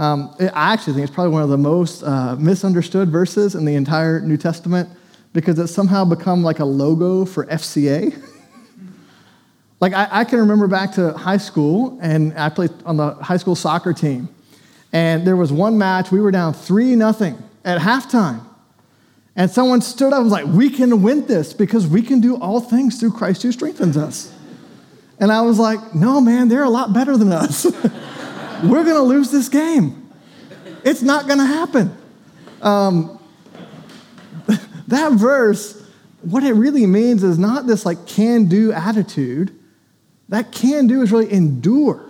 Um, 0.00 0.34
I 0.40 0.72
actually 0.72 0.94
think 0.94 1.04
it's 1.04 1.14
probably 1.14 1.34
one 1.34 1.42
of 1.42 1.50
the 1.50 1.58
most 1.58 2.02
uh, 2.02 2.34
misunderstood 2.36 3.10
verses 3.10 3.54
in 3.54 3.66
the 3.66 3.74
entire 3.74 4.18
New 4.22 4.38
Testament 4.38 4.88
because 5.34 5.58
it's 5.58 5.74
somehow 5.74 6.06
become 6.06 6.42
like 6.42 6.58
a 6.58 6.64
logo 6.64 7.26
for 7.26 7.44
FCA. 7.44 8.18
like, 9.80 9.92
I, 9.92 10.08
I, 10.10 10.24
can 10.24 10.38
remember 10.38 10.68
back 10.68 10.92
to 10.92 11.12
high 11.12 11.36
school, 11.36 11.98
and 12.00 12.32
I 12.38 12.48
played 12.48 12.70
on 12.86 12.96
the 12.96 13.12
high 13.16 13.36
school 13.36 13.54
soccer 13.54 13.92
team. 13.92 14.30
And 14.90 15.26
there 15.26 15.36
was 15.36 15.52
one 15.52 15.76
match, 15.76 16.10
we 16.10 16.22
were 16.22 16.30
down 16.30 16.54
3 16.54 16.96
nothing 16.96 17.36
at 17.62 17.78
halftime. 17.78 18.40
And 19.36 19.50
someone 19.50 19.82
stood 19.82 20.14
up 20.14 20.20
and 20.20 20.24
was 20.24 20.32
like, 20.32 20.46
We 20.46 20.70
can 20.70 21.02
win 21.02 21.26
this 21.26 21.52
because 21.52 21.86
we 21.86 22.00
can 22.00 22.22
do 22.22 22.40
all 22.40 22.62
things 22.62 22.98
through 22.98 23.12
Christ 23.12 23.42
who 23.42 23.52
strengthens 23.52 23.98
us. 23.98 24.32
And 25.18 25.30
I 25.30 25.42
was 25.42 25.58
like, 25.58 25.94
No, 25.94 26.22
man, 26.22 26.48
they're 26.48 26.64
a 26.64 26.70
lot 26.70 26.94
better 26.94 27.18
than 27.18 27.32
us. 27.32 27.66
we're 28.62 28.84
going 28.84 28.96
to 28.96 29.02
lose 29.02 29.30
this 29.30 29.48
game. 29.48 30.10
It's 30.84 31.02
not 31.02 31.26
going 31.26 31.38
to 31.38 31.46
happen. 31.46 31.96
Um, 32.62 33.18
that 34.88 35.12
verse, 35.12 35.82
what 36.22 36.42
it 36.44 36.52
really 36.52 36.86
means 36.86 37.22
is 37.22 37.38
not 37.38 37.66
this 37.66 37.86
like 37.86 38.06
can 38.06 38.46
do 38.46 38.72
attitude. 38.72 39.56
That 40.28 40.52
can 40.52 40.86
do 40.86 41.02
is 41.02 41.10
really 41.10 41.32
endure. 41.32 42.08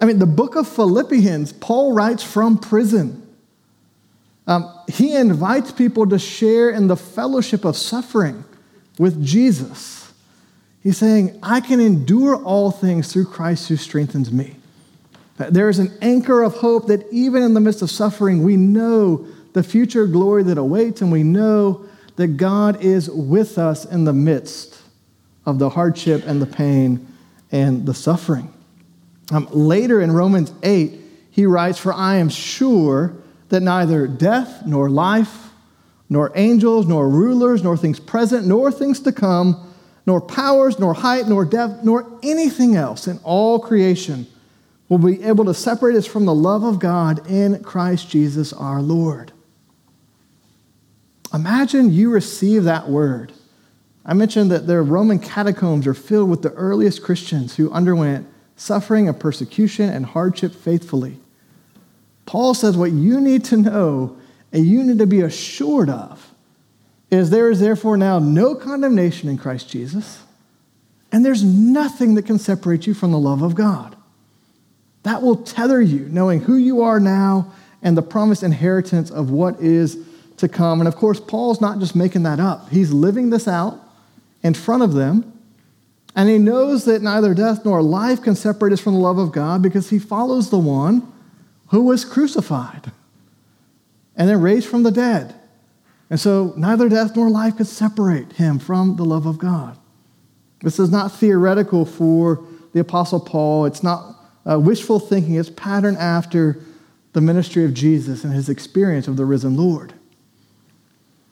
I 0.00 0.04
mean, 0.04 0.18
the 0.18 0.26
book 0.26 0.56
of 0.56 0.66
Philippians, 0.66 1.52
Paul 1.54 1.92
writes 1.92 2.22
from 2.24 2.58
prison. 2.58 3.20
Um, 4.46 4.72
he 4.88 5.14
invites 5.14 5.70
people 5.70 6.08
to 6.08 6.18
share 6.18 6.70
in 6.70 6.88
the 6.88 6.96
fellowship 6.96 7.64
of 7.64 7.76
suffering 7.76 8.44
with 8.98 9.24
Jesus. 9.24 10.12
He's 10.82 10.98
saying, 10.98 11.38
I 11.42 11.60
can 11.60 11.78
endure 11.78 12.34
all 12.34 12.72
things 12.72 13.12
through 13.12 13.26
Christ 13.26 13.68
who 13.68 13.76
strengthens 13.76 14.32
me. 14.32 14.56
There 15.36 15.68
is 15.68 15.78
an 15.78 15.92
anchor 16.00 16.42
of 16.42 16.54
hope 16.54 16.88
that 16.88 17.06
even 17.10 17.42
in 17.42 17.54
the 17.54 17.60
midst 17.60 17.82
of 17.82 17.90
suffering, 17.90 18.42
we 18.42 18.56
know 18.56 19.26
the 19.52 19.62
future 19.62 20.06
glory 20.06 20.42
that 20.44 20.58
awaits, 20.58 21.00
and 21.00 21.10
we 21.10 21.22
know 21.22 21.86
that 22.16 22.36
God 22.36 22.82
is 22.82 23.10
with 23.10 23.58
us 23.58 23.84
in 23.84 24.04
the 24.04 24.12
midst 24.12 24.80
of 25.46 25.58
the 25.58 25.70
hardship 25.70 26.24
and 26.26 26.40
the 26.40 26.46
pain 26.46 27.06
and 27.50 27.86
the 27.86 27.94
suffering. 27.94 28.52
Um, 29.30 29.48
later 29.50 30.00
in 30.00 30.12
Romans 30.12 30.52
8, 30.62 31.00
he 31.30 31.46
writes, 31.46 31.78
For 31.78 31.92
I 31.92 32.16
am 32.16 32.28
sure 32.28 33.14
that 33.48 33.60
neither 33.60 34.06
death, 34.06 34.64
nor 34.66 34.90
life, 34.90 35.50
nor 36.08 36.30
angels, 36.34 36.86
nor 36.86 37.08
rulers, 37.08 37.62
nor 37.62 37.76
things 37.76 37.98
present, 37.98 38.46
nor 38.46 38.70
things 38.70 39.00
to 39.00 39.12
come, 39.12 39.72
nor 40.06 40.20
powers, 40.20 40.78
nor 40.78 40.92
height, 40.92 41.26
nor 41.28 41.44
depth, 41.44 41.84
nor 41.84 42.06
anything 42.22 42.76
else 42.76 43.06
in 43.06 43.18
all 43.24 43.58
creation 43.58 44.26
will 44.92 44.98
be 44.98 45.22
able 45.22 45.46
to 45.46 45.54
separate 45.54 45.96
us 45.96 46.04
from 46.04 46.26
the 46.26 46.34
love 46.34 46.62
of 46.62 46.78
God 46.78 47.26
in 47.26 47.62
Christ 47.64 48.10
Jesus 48.10 48.52
our 48.52 48.82
Lord. 48.82 49.32
Imagine 51.32 51.90
you 51.90 52.10
receive 52.10 52.64
that 52.64 52.90
word. 52.90 53.32
I 54.04 54.12
mentioned 54.12 54.50
that 54.50 54.66
the 54.66 54.82
Roman 54.82 55.18
catacombs 55.18 55.86
are 55.86 55.94
filled 55.94 56.28
with 56.28 56.42
the 56.42 56.52
earliest 56.52 57.02
Christians 57.02 57.56
who 57.56 57.72
underwent 57.72 58.28
suffering 58.56 59.08
and 59.08 59.18
persecution 59.18 59.88
and 59.88 60.04
hardship 60.04 60.54
faithfully. 60.54 61.16
Paul 62.26 62.52
says 62.52 62.76
what 62.76 62.92
you 62.92 63.18
need 63.18 63.46
to 63.46 63.56
know 63.56 64.18
and 64.52 64.66
you 64.66 64.82
need 64.82 64.98
to 64.98 65.06
be 65.06 65.22
assured 65.22 65.88
of 65.88 66.34
is 67.10 67.30
there 67.30 67.48
is 67.48 67.60
therefore 67.60 67.96
now 67.96 68.18
no 68.18 68.54
condemnation 68.54 69.30
in 69.30 69.38
Christ 69.38 69.70
Jesus, 69.70 70.20
and 71.10 71.24
there's 71.24 71.42
nothing 71.42 72.14
that 72.16 72.26
can 72.26 72.38
separate 72.38 72.86
you 72.86 72.92
from 72.92 73.10
the 73.10 73.18
love 73.18 73.40
of 73.40 73.54
God. 73.54 73.96
That 75.02 75.22
will 75.22 75.36
tether 75.36 75.80
you, 75.80 76.08
knowing 76.08 76.40
who 76.40 76.56
you 76.56 76.82
are 76.82 77.00
now 77.00 77.52
and 77.82 77.96
the 77.96 78.02
promised 78.02 78.42
inheritance 78.42 79.10
of 79.10 79.30
what 79.30 79.60
is 79.60 79.98
to 80.36 80.48
come. 80.48 80.80
And 80.80 80.88
of 80.88 80.96
course, 80.96 81.20
Paul's 81.20 81.60
not 81.60 81.78
just 81.78 81.96
making 81.96 82.22
that 82.24 82.40
up, 82.40 82.68
he's 82.70 82.92
living 82.92 83.30
this 83.30 83.48
out 83.48 83.78
in 84.42 84.54
front 84.54 84.82
of 84.82 84.92
them. 84.92 85.28
And 86.14 86.28
he 86.28 86.36
knows 86.36 86.84
that 86.84 87.00
neither 87.00 87.32
death 87.32 87.64
nor 87.64 87.80
life 87.80 88.20
can 88.20 88.34
separate 88.34 88.72
us 88.72 88.80
from 88.80 88.92
the 88.92 89.00
love 89.00 89.16
of 89.16 89.32
God 89.32 89.62
because 89.62 89.88
he 89.88 89.98
follows 89.98 90.50
the 90.50 90.58
one 90.58 91.10
who 91.68 91.84
was 91.84 92.04
crucified 92.04 92.92
and 94.14 94.28
then 94.28 94.42
raised 94.42 94.68
from 94.68 94.82
the 94.82 94.90
dead. 94.90 95.34
And 96.10 96.20
so 96.20 96.52
neither 96.54 96.90
death 96.90 97.16
nor 97.16 97.30
life 97.30 97.56
could 97.56 97.66
separate 97.66 98.32
him 98.34 98.58
from 98.58 98.96
the 98.96 99.04
love 99.04 99.24
of 99.24 99.38
God. 99.38 99.78
This 100.60 100.78
is 100.78 100.90
not 100.90 101.12
theoretical 101.12 101.86
for 101.86 102.44
the 102.74 102.80
Apostle 102.80 103.20
Paul. 103.20 103.64
It's 103.64 103.82
not 103.82 104.14
uh, 104.48 104.58
wishful 104.58 104.98
thinking. 104.98 105.34
It's 105.34 105.50
patterned 105.50 105.98
after 105.98 106.58
the 107.12 107.20
ministry 107.20 107.64
of 107.64 107.74
Jesus 107.74 108.24
and 108.24 108.32
his 108.32 108.48
experience 108.48 109.08
of 109.08 109.16
the 109.16 109.24
risen 109.24 109.56
Lord. 109.56 109.94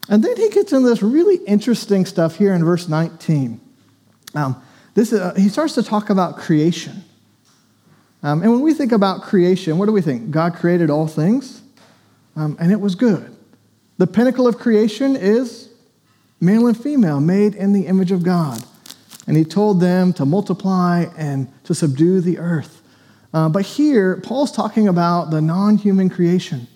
And 0.09 0.25
then 0.25 0.37
he 0.37 0.49
gets 0.51 0.73
into 0.73 0.89
this 0.89 1.03
really 1.03 1.37
interesting 1.47 2.05
stuff 2.05 2.37
here 2.37 2.53
in 2.53 2.65
verse 2.65 2.89
19. 2.89 3.61
Um, 4.35 4.63
this, 4.95 5.13
uh, 5.13 5.35
he 5.37 5.49
starts 5.49 5.75
to 5.75 5.83
talk 5.83 6.11
about 6.11 6.37
creation. 6.37 7.05
Um, 8.23 8.43
and 8.43 8.51
when 8.51 8.61
we 8.61 8.75
think 8.75 8.93
about 8.93 9.23
creation, 9.23 9.79
what 9.79 9.87
do 9.87 9.93
we 9.93 10.03
think? 10.03 10.31
God 10.31 10.55
created 10.55 10.91
all 10.91 11.07
things, 11.07 11.63
um, 12.37 12.57
and 12.61 12.71
it 12.71 12.81
was 12.81 12.95
good. 12.95 13.35
The 13.99 14.07
pinnacle 14.07 14.47
of 14.47 14.59
creation 14.59 15.17
is 15.17 15.71
male 16.41 16.67
and 16.67 16.77
female, 16.77 17.21
made 17.21 17.55
in 17.55 17.73
the 17.73 17.87
image 17.87 18.13
of 18.13 18.23
God. 18.23 18.63
And 19.27 19.37
he 19.37 19.45
told 19.45 19.81
them 19.81 20.13
to 20.15 20.25
multiply 20.25 21.07
and 21.17 21.53
to 21.65 21.75
subdue 21.75 22.21
the 22.21 22.39
earth. 22.39 22.80
Uh, 23.33 23.49
but 23.49 23.65
here, 23.65 24.17
Paul's 24.19 24.53
talking 24.53 24.89
about 24.89 25.31
the 25.31 25.41
non 25.41 25.77
human 25.77 26.09
creation. 26.09 26.67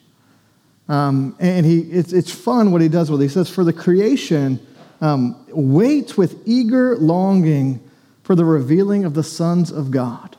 Um, 0.88 1.34
and 1.40 1.64
he, 1.64 1.80
it's, 1.80 2.12
it's 2.12 2.30
fun 2.30 2.70
what 2.70 2.80
he 2.80 2.88
does 2.88 3.10
with 3.10 3.20
it. 3.20 3.24
He 3.24 3.30
says, 3.30 3.48
For 3.50 3.64
the 3.64 3.72
creation 3.72 4.64
um, 5.00 5.44
waits 5.48 6.16
with 6.16 6.40
eager 6.46 6.96
longing 6.96 7.80
for 8.22 8.34
the 8.34 8.44
revealing 8.44 9.04
of 9.04 9.14
the 9.14 9.22
sons 9.22 9.70
of 9.70 9.90
God. 9.90 10.36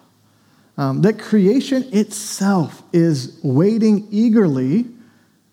Um, 0.78 1.01
that 1.04 1.19
creation 1.19 1.86
itself 1.93 2.84
is 2.91 3.39
waiting 3.43 4.08
eagerly 4.12 4.86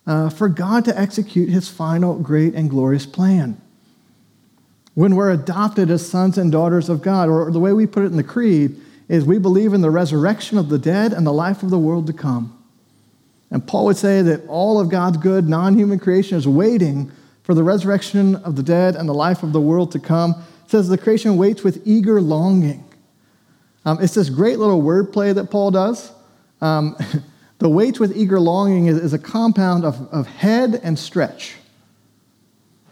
uh, 0.07 0.31
for 0.31 0.48
God 0.48 0.85
to 0.87 0.98
execute 0.98 1.48
his 1.48 1.68
final 1.68 2.18
great 2.18 2.55
and 2.55 2.68
glorious 2.68 3.07
plan. 3.07 3.61
When 4.94 5.14
we're 5.14 5.31
adopted 5.31 5.90
as 5.90 6.07
sons 6.07 6.38
and 6.38 6.51
daughters 6.51 6.88
of 6.88 7.03
God, 7.03 7.29
or 7.29 7.51
the 7.51 7.61
way 7.61 7.72
we 7.72 7.87
put 7.87 8.03
it 8.03 8.07
in 8.07 8.16
the 8.16 8.25
creed, 8.25 8.81
is 9.12 9.27
we 9.27 9.37
believe 9.37 9.75
in 9.75 9.83
the 9.83 9.90
resurrection 9.90 10.57
of 10.57 10.70
the 10.70 10.79
dead 10.79 11.12
and 11.12 11.27
the 11.27 11.33
life 11.35 11.62
of 11.62 11.68
the 11.68 11.79
world 11.79 12.07
to 12.07 12.14
come. 12.14 12.59
And 13.51 13.64
Paul 13.64 13.85
would 13.85 13.98
say 13.98 14.22
that 14.22 14.46
all 14.48 14.81
of 14.81 14.88
God's 14.88 15.18
good, 15.18 15.46
non 15.46 15.77
human 15.77 15.98
creation 15.98 16.38
is 16.38 16.48
waiting 16.48 17.12
for 17.42 17.53
the 17.53 17.62
resurrection 17.62 18.37
of 18.37 18.57
the 18.57 18.62
dead 18.62 18.96
and 18.96 19.07
the 19.07 19.12
life 19.12 19.42
of 19.42 19.53
the 19.53 19.61
world 19.61 19.92
to 19.92 19.98
come. 19.98 20.42
It 20.64 20.70
says 20.70 20.88
the 20.88 20.96
creation 20.96 21.37
waits 21.37 21.62
with 21.62 21.83
eager 21.85 22.22
longing. 22.22 22.85
Um, 23.85 23.98
it's 24.01 24.14
this 24.14 24.31
great 24.31 24.59
little 24.59 24.81
wordplay 24.81 25.35
that 25.35 25.51
Paul 25.51 25.72
does. 25.72 26.11
Um, 26.62 26.96
the 27.59 27.68
waits 27.68 28.01
with 28.01 28.16
eager 28.16 28.40
longing 28.40 28.87
is, 28.87 28.96
is 28.96 29.12
a 29.12 29.18
compound 29.18 29.85
of, 29.85 30.09
of 30.11 30.27
head 30.27 30.81
and 30.83 30.98
stretch. 30.98 31.57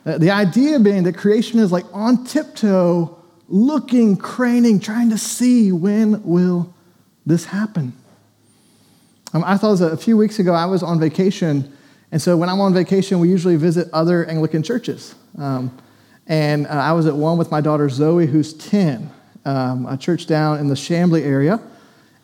Uh, 0.04 0.18
the 0.18 0.32
idea 0.32 0.78
being 0.80 1.04
that 1.04 1.16
creation 1.16 1.60
is 1.60 1.72
like 1.72 1.86
on 1.94 2.24
tiptoe, 2.24 3.19
looking, 3.50 4.16
craning, 4.16 4.80
trying 4.80 5.10
to 5.10 5.18
see 5.18 5.72
when 5.72 6.22
will 6.22 6.72
this 7.26 7.44
happen. 7.44 7.92
Um, 9.34 9.44
I 9.44 9.56
thought 9.56 9.80
a 9.80 9.96
few 9.96 10.16
weeks 10.16 10.38
ago, 10.38 10.54
I 10.54 10.66
was 10.66 10.82
on 10.82 10.98
vacation. 10.98 11.76
And 12.12 12.22
so 12.22 12.36
when 12.36 12.48
I'm 12.48 12.60
on 12.60 12.72
vacation, 12.72 13.20
we 13.20 13.28
usually 13.28 13.56
visit 13.56 13.88
other 13.92 14.24
Anglican 14.24 14.62
churches. 14.62 15.14
Um, 15.36 15.76
and 16.26 16.66
uh, 16.66 16.70
I 16.70 16.92
was 16.92 17.06
at 17.06 17.14
one 17.14 17.38
with 17.38 17.50
my 17.50 17.60
daughter 17.60 17.88
Zoe, 17.88 18.26
who's 18.26 18.54
10, 18.54 19.10
um, 19.44 19.86
a 19.86 19.96
church 19.96 20.26
down 20.26 20.58
in 20.58 20.68
the 20.68 20.74
Chamblee 20.74 21.22
area. 21.22 21.60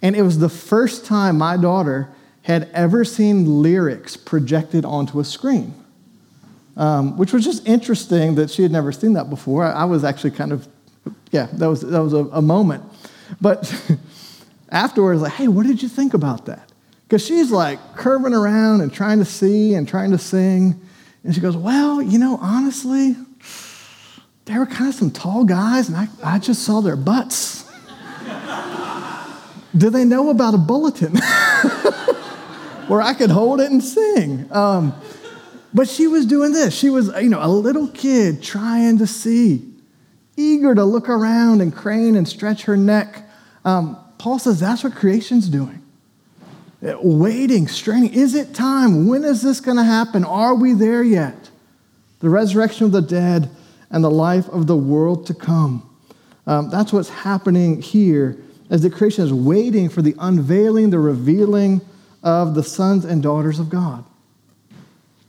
And 0.03 0.15
it 0.17 0.23
was 0.23 0.39
the 0.39 0.49
first 0.49 1.05
time 1.05 1.39
my 1.39 1.57
daughter 1.57 2.09
had 2.43 2.71
ever 2.73 3.05
seen 3.05 3.63
lyrics 3.63 4.17
projected 4.17 4.85
onto 4.85 5.19
a 5.19 5.25
screen, 5.25 5.75
um, 6.77 7.19
which 7.19 7.33
was 7.33 7.45
just 7.45 7.67
interesting 7.67 8.37
that 8.37 8.51
she 8.51 8.63
had 8.63 8.71
never 8.71 8.93
seen 8.93 9.15
that 9.15 9.29
before. 9.29 9.65
I, 9.65 9.73
I 9.73 9.85
was 9.85 10.05
actually 10.05 10.31
kind 10.31 10.53
of, 10.53 10.69
yeah, 11.31 11.49
that 11.53 11.67
was, 11.67 11.83
that 11.83 12.03
was 12.03 12.13
a, 12.13 12.25
a 12.27 12.43
moment. 12.43 12.85
But 13.41 13.73
afterwards, 14.71 15.23
like, 15.23 15.33
hey, 15.33 15.49
what 15.49 15.67
did 15.67 15.83
you 15.83 15.89
think 15.89 16.15
about 16.15 16.47
that? 16.47 16.71
Because 17.07 17.25
she's 17.25 17.51
like 17.51 17.79
curving 17.97 18.35
around 18.35 18.81
and 18.81 18.93
trying 18.93 19.19
to 19.19 19.25
see 19.25 19.75
and 19.75 19.89
trying 19.89 20.11
to 20.11 20.19
sing. 20.19 20.81
And 21.23 21.35
she 21.35 21.41
goes, 21.41 21.57
Well, 21.57 22.03
you 22.03 22.19
know, 22.19 22.39
honestly, 22.41 23.15
there 24.47 24.59
were 24.59 24.67
kind 24.67 24.89
of 24.89 24.95
some 24.95 25.11
tall 25.11 25.45
guys, 25.45 25.89
and 25.89 25.97
I, 25.97 26.09
I 26.25 26.39
just 26.39 26.63
saw 26.65 26.81
their 26.81 26.97
butts. 26.97 27.65
Do 29.77 29.91
they 29.91 30.05
know 30.05 30.31
about 30.31 30.55
a 30.55 30.59
bulletin 30.59 31.17
where 32.89 33.03
I 33.03 33.13
could 33.15 33.31
hold 33.31 33.61
it 33.61 33.71
and 33.71 33.83
sing? 33.83 34.49
Um, 34.51 34.95
but 35.75 35.89
she 35.89 36.07
was 36.07 36.27
doing 36.27 36.53
this. 36.53 36.75
She 36.75 36.91
was, 36.91 37.09
you 37.21 37.29
know, 37.29 37.45
a 37.45 37.49
little 37.49 37.89
kid 37.89 38.43
trying 38.43 38.99
to 38.99 39.07
see, 39.07 39.69
eager 40.37 40.75
to 40.75 40.85
look 40.85 41.09
around 41.09 41.61
and 41.61 41.75
crane 41.75 42.17
and 42.17 42.29
stretch 42.29 42.65
her 42.65 42.77
neck. 42.77 43.23
Um, 43.65 43.99
Paul 44.19 44.39
says 44.39 44.61
that's 44.61 44.85
what 44.85 44.95
creation's 44.95 45.49
doing 45.49 45.83
waiting, 46.81 47.69
straining. 47.69 48.13
Is 48.13 48.35
it 48.35 48.55
time? 48.55 49.07
When 49.07 49.25
is 49.25 49.43
this 49.43 49.61
going 49.61 49.77
to 49.77 49.85
happen? 49.85 50.25
Are 50.25 50.55
we 50.55 50.73
there 50.73 51.03
yet? 51.03 51.51
The 52.21 52.29
resurrection 52.29 52.87
of 52.87 52.93
the 52.93 53.03
dead 53.03 53.51
and 53.91 54.03
the 54.03 54.11
life 54.11 54.49
of 54.49 54.67
the 54.67 54.77
world 54.77 55.27
to 55.27 55.35
come. 55.35 55.89
Um, 56.47 56.71
that's 56.71 56.93
what's 56.93 57.09
happening 57.09 57.83
here 57.83 58.39
as 58.71 58.83
the 58.83 58.91
creation 58.91 59.25
is 59.25 59.33
waiting 59.33 59.89
for 59.89 60.03
the 60.03 60.15
unveiling, 60.19 60.91
the 60.91 60.99
revealing 60.99 61.81
of 62.23 62.55
the 62.55 62.63
sons 62.63 63.05
and 63.05 63.23
daughters 63.23 63.59
of 63.59 63.69
God, 63.69 64.05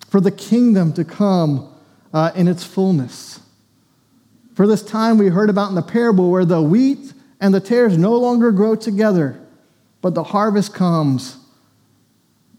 for 0.10 0.20
the 0.20 0.32
kingdom 0.32 0.94
to 0.94 1.04
come 1.04 1.72
uh, 2.14 2.32
in 2.36 2.48
its 2.48 2.64
fullness. 2.64 3.40
For 4.58 4.66
this 4.66 4.82
time 4.82 5.20
we 5.20 5.28
heard 5.28 5.52
about 5.52 5.70
in 5.70 5.76
the 5.76 5.84
parable 5.84 6.32
where 6.32 6.44
the 6.44 6.60
wheat 6.60 7.14
and 7.40 7.54
the 7.54 7.60
tares 7.60 7.96
no 7.96 8.18
longer 8.18 8.52
grow 8.52 8.74
together, 8.76 9.40
but 10.02 10.16
the 10.16 10.24
harvest 10.24 10.74
comes 10.74 11.38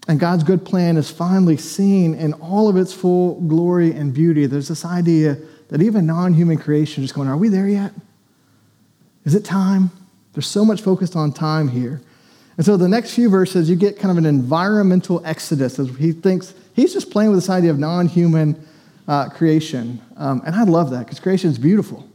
and 0.07 0.17
God's 0.17 0.45
good 0.45 0.63
plan 0.63 0.95
is 0.95 1.11
finally 1.11 1.57
seen 1.57 2.15
in 2.15 2.31
all 2.35 2.69
of 2.69 2.77
its 2.77 2.93
full 2.93 3.41
glory 3.41 3.91
and 3.91 4.13
beauty, 4.13 4.45
there's 4.45 4.69
this 4.69 4.85
idea 4.85 5.39
that 5.67 5.81
even 5.81 6.05
non 6.05 6.31
human 6.33 6.57
creation 6.57 7.03
is 7.03 7.11
going, 7.11 7.27
Are 7.27 7.35
we 7.35 7.49
there 7.49 7.67
yet? 7.67 7.91
Is 9.25 9.35
it 9.35 9.43
time? 9.43 9.91
There's 10.31 10.47
so 10.47 10.63
much 10.63 10.79
focused 10.79 11.17
on 11.17 11.33
time 11.33 11.67
here. 11.67 12.01
And 12.55 12.65
so 12.65 12.77
the 12.77 12.87
next 12.87 13.13
few 13.13 13.29
verses, 13.29 13.69
you 13.69 13.75
get 13.75 13.99
kind 13.99 14.09
of 14.09 14.17
an 14.17 14.25
environmental 14.25 15.21
exodus 15.25 15.77
as 15.77 15.89
he 15.97 16.13
thinks 16.13 16.53
he's 16.73 16.93
just 16.93 17.11
playing 17.11 17.31
with 17.31 17.39
this 17.39 17.49
idea 17.49 17.71
of 17.71 17.77
non 17.77 18.07
human 18.07 18.65
uh, 19.09 19.27
creation. 19.27 19.99
Um, 20.17 20.43
and 20.45 20.55
I 20.55 20.63
love 20.63 20.91
that 20.91 20.99
because 20.99 21.19
creation 21.19 21.49
is 21.49 21.57
beautiful. 21.57 22.07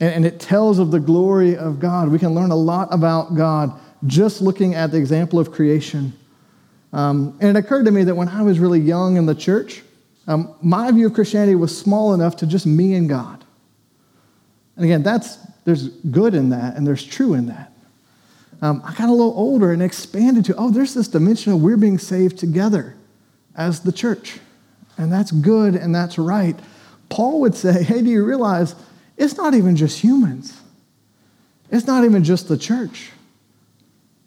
And, 0.00 0.14
and 0.14 0.26
it 0.26 0.40
tells 0.40 0.78
of 0.78 0.90
the 0.90 0.98
glory 0.98 1.54
of 1.56 1.78
God. 1.78 2.08
We 2.08 2.18
can 2.18 2.34
learn 2.34 2.50
a 2.50 2.56
lot 2.56 2.88
about 2.90 3.36
God 3.36 3.78
just 4.06 4.40
looking 4.40 4.74
at 4.74 4.90
the 4.90 4.96
example 4.96 5.38
of 5.38 5.52
creation. 5.52 6.14
Um, 6.94 7.36
and 7.40 7.56
it 7.56 7.60
occurred 7.62 7.84
to 7.84 7.90
me 7.90 8.04
that 8.04 8.14
when 8.14 8.28
I 8.28 8.42
was 8.42 8.58
really 8.58 8.80
young 8.80 9.18
in 9.18 9.26
the 9.26 9.34
church, 9.34 9.82
um, 10.26 10.54
my 10.62 10.90
view 10.90 11.06
of 11.06 11.14
Christianity 11.14 11.54
was 11.56 11.76
small 11.76 12.14
enough 12.14 12.36
to 12.36 12.46
just 12.46 12.66
me 12.66 12.94
and 12.94 13.06
God. 13.06 13.44
And 14.76 14.86
again, 14.86 15.02
that's, 15.02 15.36
there's 15.64 15.88
good 15.88 16.34
in 16.34 16.48
that 16.50 16.74
and 16.74 16.86
there's 16.86 17.04
true 17.04 17.34
in 17.34 17.46
that. 17.46 17.70
Um, 18.62 18.80
I 18.84 18.94
got 18.94 19.10
a 19.10 19.12
little 19.12 19.34
older 19.36 19.72
and 19.72 19.82
expanded 19.82 20.46
to, 20.46 20.56
oh, 20.56 20.70
there's 20.70 20.94
this 20.94 21.08
dimension 21.08 21.52
of 21.52 21.60
we're 21.60 21.76
being 21.76 21.98
saved 21.98 22.38
together 22.38 22.96
as 23.54 23.80
the 23.80 23.92
church. 23.92 24.38
And 24.98 25.12
that's 25.12 25.30
good 25.30 25.74
and 25.74 25.94
that's 25.94 26.18
right. 26.18 26.58
Paul 27.08 27.40
would 27.40 27.54
say, 27.54 27.82
hey, 27.82 28.02
do 28.02 28.10
you 28.10 28.24
realize 28.24 28.74
it's 29.16 29.36
not 29.36 29.54
even 29.54 29.76
just 29.76 29.98
humans? 29.98 30.58
It's 31.70 31.86
not 31.86 32.04
even 32.04 32.24
just 32.24 32.48
the 32.48 32.56
church 32.56 33.10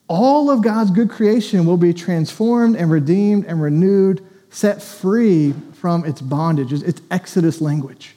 all 0.08 0.52
of 0.52 0.62
God's 0.62 0.92
good 0.92 1.10
creation 1.10 1.66
will 1.66 1.78
be 1.78 1.94
transformed 1.94 2.76
and 2.76 2.92
redeemed 2.92 3.46
and 3.46 3.62
renewed, 3.62 4.26
set 4.50 4.82
free 4.82 5.54
from 5.74 6.06
its 6.06 6.22
bondage. 6.22 6.72
It's 6.72 7.02
Exodus 7.10 7.60
language. 7.60 8.16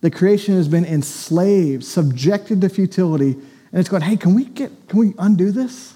The 0.00 0.10
creation 0.10 0.54
has 0.54 0.68
been 0.68 0.84
enslaved, 0.84 1.84
subjected 1.84 2.60
to 2.62 2.68
futility, 2.68 3.32
and 3.32 3.80
it's 3.80 3.88
going, 3.88 4.02
hey, 4.02 4.16
can 4.16 4.34
we 4.34 4.46
get, 4.46 4.88
can 4.88 4.98
we 4.98 5.14
undo 5.18 5.52
this? 5.52 5.94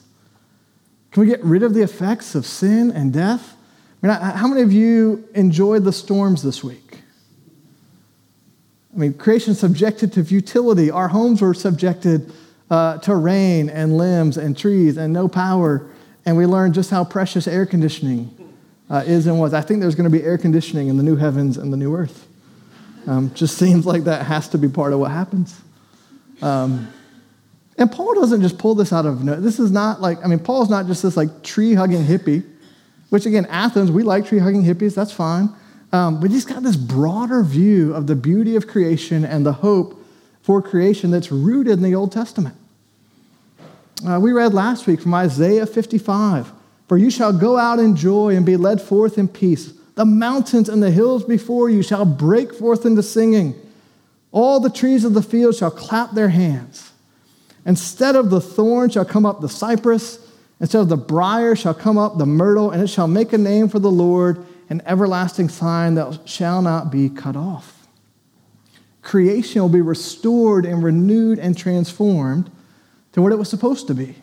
Can 1.11 1.23
we 1.23 1.27
get 1.29 1.43
rid 1.43 1.63
of 1.63 1.75
the 1.75 1.83
effects 1.83 2.35
of 2.35 2.45
sin 2.47 2.91
and 2.91 3.13
death? 3.13 3.57
I 4.03 4.07
mean, 4.07 4.17
how 4.17 4.47
many 4.47 4.63
of 4.63 4.73
you 4.73 5.29
enjoyed 5.35 5.85
the 5.85 5.93
storms 5.93 6.43
this 6.43 6.63
week? 6.63 7.01
I 8.95 8.99
mean, 8.99 9.15
creation 9.15 9.55
subjected 9.55 10.13
to 10.15 10.25
futility. 10.25 10.91
Our 10.91 11.09
homes 11.09 11.43
were 11.43 11.55
subjected 11.55 12.33
uh, 12.71 12.99
to 12.99 13.15
rain 13.15 13.69
and 13.69 13.97
limbs 13.97 14.37
and 14.37 14.57
trees 14.57 14.97
and 14.97 15.13
no 15.13 15.29
power. 15.29 15.89
And 16.25 16.37
we 16.37 16.47
learned 16.47 16.75
just 16.75 16.91
how 16.91 17.05
precious 17.05 17.47
air 17.47 17.67
conditioning 17.67 18.31
uh, 18.91 19.05
is 19.07 19.27
and 19.27 19.39
was. 19.39 19.55
I 19.55 19.61
think 19.61 19.81
there's 19.81 19.95
going 19.95 20.11
to 20.11 20.19
be 20.19 20.25
air 20.25 20.39
conditioning 20.39 20.89
in 20.89 20.97
the 20.97 21.03
new 21.03 21.17
heavens 21.17 21.59
and 21.59 21.73
the 21.73 21.77
new 21.77 21.95
earth. 21.95 22.27
Um, 23.07 23.33
just 23.35 23.59
seems 23.59 23.87
like 23.87 24.05
that 24.05 24.27
has 24.27 24.49
to 24.51 24.59
be 24.59 24.69
part 24.69 24.93
of 24.93 24.99
what 24.99 25.11
happens. 25.11 25.61
Um, 26.43 26.93
and 27.79 27.93
Paul 27.93 28.15
doesn't 28.15 28.41
just 28.41 28.59
pull 28.59 28.75
this 28.75 28.93
out 28.93 29.05
of 29.05 29.23
no. 29.23 29.39
This 29.39 29.59
is 29.59 29.71
not 29.71 30.01
like 30.01 30.25
I 30.25 30.29
mean, 30.29 30.39
Paul's 30.39 30.71
not 30.71 30.87
just 30.87 31.03
this 31.03 31.17
like 31.17 31.43
tree 31.43 31.75
hugging 31.75 32.03
hippie, 32.03 32.43
which 33.11 33.27
again, 33.27 33.47
Athens 33.47 33.91
we 33.91 34.03
like 34.03 34.27
tree 34.27 34.39
hugging 34.39 34.65
hippies. 34.65 34.95
That's 34.95 35.13
fine. 35.13 35.51
Um, 35.93 36.21
but 36.21 36.31
he's 36.31 36.45
got 36.45 36.63
this 36.63 36.77
broader 36.77 37.43
view 37.43 37.95
of 37.95 38.07
the 38.07 38.17
beauty 38.17 38.57
of 38.57 38.67
creation 38.67 39.25
and 39.25 39.47
the 39.47 39.53
hope 39.53 40.03
for 40.43 40.61
creation 40.61 41.11
that's 41.11 41.31
rooted 41.31 41.75
in 41.75 41.83
the 41.83 41.95
Old 41.95 42.13
Testament. 42.13 42.57
Uh, 44.07 44.21
we 44.21 44.33
read 44.33 44.53
last 44.53 44.87
week 44.87 45.01
from 45.01 45.15
Isaiah 45.15 45.67
55 45.67 46.53
For 46.89 46.99
you 46.99 47.11
shall 47.11 47.33
go 47.33 47.57
out 47.57 47.79
in 47.79 47.97
joy 47.97 48.37
and 48.37 48.45
be 48.45 48.57
led 48.57 48.81
forth 48.81 49.19
in 49.19 49.29
peace. 49.29 49.73
The 49.95 50.05
mountains 50.05 50.69
and 50.69 50.83
the 50.83 50.91
hills 50.91 51.25
before 51.25 51.71
you 51.71 51.83
shall 51.83 52.05
break 52.05 52.55
forth 52.55 52.85
into 52.85 53.03
singing. 53.03 53.55
All 54.31 54.61
the 54.61 54.69
trees 54.69 55.05
of 55.05 55.15
the 55.15 55.23
field 55.23 55.55
shall 55.55 55.71
clap 55.71 56.13
their 56.13 56.29
hands. 56.29 56.93
Instead 57.65 58.15
of 58.15 58.29
the 58.29 58.41
thorn 58.41 58.91
shall 58.91 59.05
come 59.05 59.25
up 59.25 59.41
the 59.41 59.49
cypress, 59.49 60.19
instead 60.61 60.81
of 60.81 60.89
the 60.89 60.97
brier 60.97 61.55
shall 61.55 61.75
come 61.75 61.99
up 61.99 62.19
the 62.19 62.27
myrtle, 62.27 62.71
and 62.71 62.83
it 62.83 62.89
shall 62.89 63.09
make 63.09 63.33
a 63.33 63.39
name 63.39 63.69
for 63.69 63.79
the 63.79 63.91
Lord, 63.91 64.45
an 64.69 64.83
everlasting 64.87 65.49
sign 65.49 65.95
that 65.95 66.29
shall 66.29 66.63
not 66.63 66.91
be 66.91 67.09
cut 67.09 67.37
off 67.37 67.77
creation 69.07 69.63
will 69.63 69.69
be 69.69 69.81
restored 69.81 70.67
and 70.67 70.83
renewed 70.83 71.39
and 71.39 71.57
transformed 71.57 72.51
to 73.13 73.23
what 73.23 73.31
it 73.31 73.37
was 73.37 73.49
supposed 73.49 73.87
to 73.87 73.95
be 73.95 74.17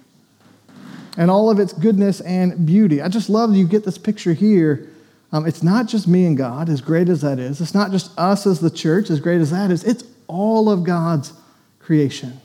and 1.16 1.32
all 1.32 1.50
of 1.50 1.58
its 1.58 1.72
goodness 1.72 2.20
and 2.22 2.66
beauty. 2.66 3.02
I 3.02 3.08
just 3.08 3.30
love 3.30 3.56
you 3.56 3.66
get 3.66 3.86
this 3.86 3.98
picture 3.98 4.34
here. 4.34 4.90
Um, 5.32 5.48
it's 5.48 5.64
not 5.64 5.88
just 5.88 6.06
me 6.06 6.26
and 6.26 6.36
God, 6.36 6.68
as 6.68 6.82
great 6.82 7.08
as 7.08 7.22
that 7.22 7.40
is. 7.40 7.62
It's 7.62 7.74
not 7.74 7.92
just 7.92 8.12
us 8.20 8.46
as 8.46 8.60
the 8.60 8.70
church, 8.70 9.10
as 9.10 9.22
great 9.22 9.40
as 9.40 9.52
that 9.52 9.72
is. 9.72 9.86
It's 9.86 10.04
all 10.28 10.70
of 10.70 10.84
God's 10.84 11.32
creation 11.80 12.42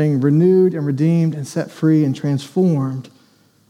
being 0.00 0.18
renewed 0.18 0.72
and 0.72 0.86
redeemed 0.86 1.34
and 1.34 1.46
set 1.46 1.70
free 1.70 2.04
and 2.04 2.16
transformed. 2.16 3.10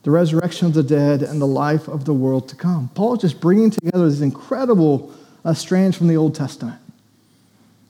The 0.04 0.12
resurrection 0.12 0.68
of 0.68 0.74
the 0.74 0.82
dead 0.84 1.22
and 1.22 1.40
the 1.40 1.46
life 1.46 1.88
of 1.88 2.04
the 2.04 2.14
world 2.14 2.48
to 2.50 2.56
come. 2.56 2.88
Paul 2.94 3.14
is 3.14 3.20
just 3.20 3.40
bringing 3.40 3.70
together 3.70 4.08
these 4.08 4.20
incredible 4.20 5.12
uh, 5.44 5.54
strands 5.54 5.96
from 5.96 6.06
the 6.06 6.16
Old 6.16 6.36
Testament. 6.36 6.80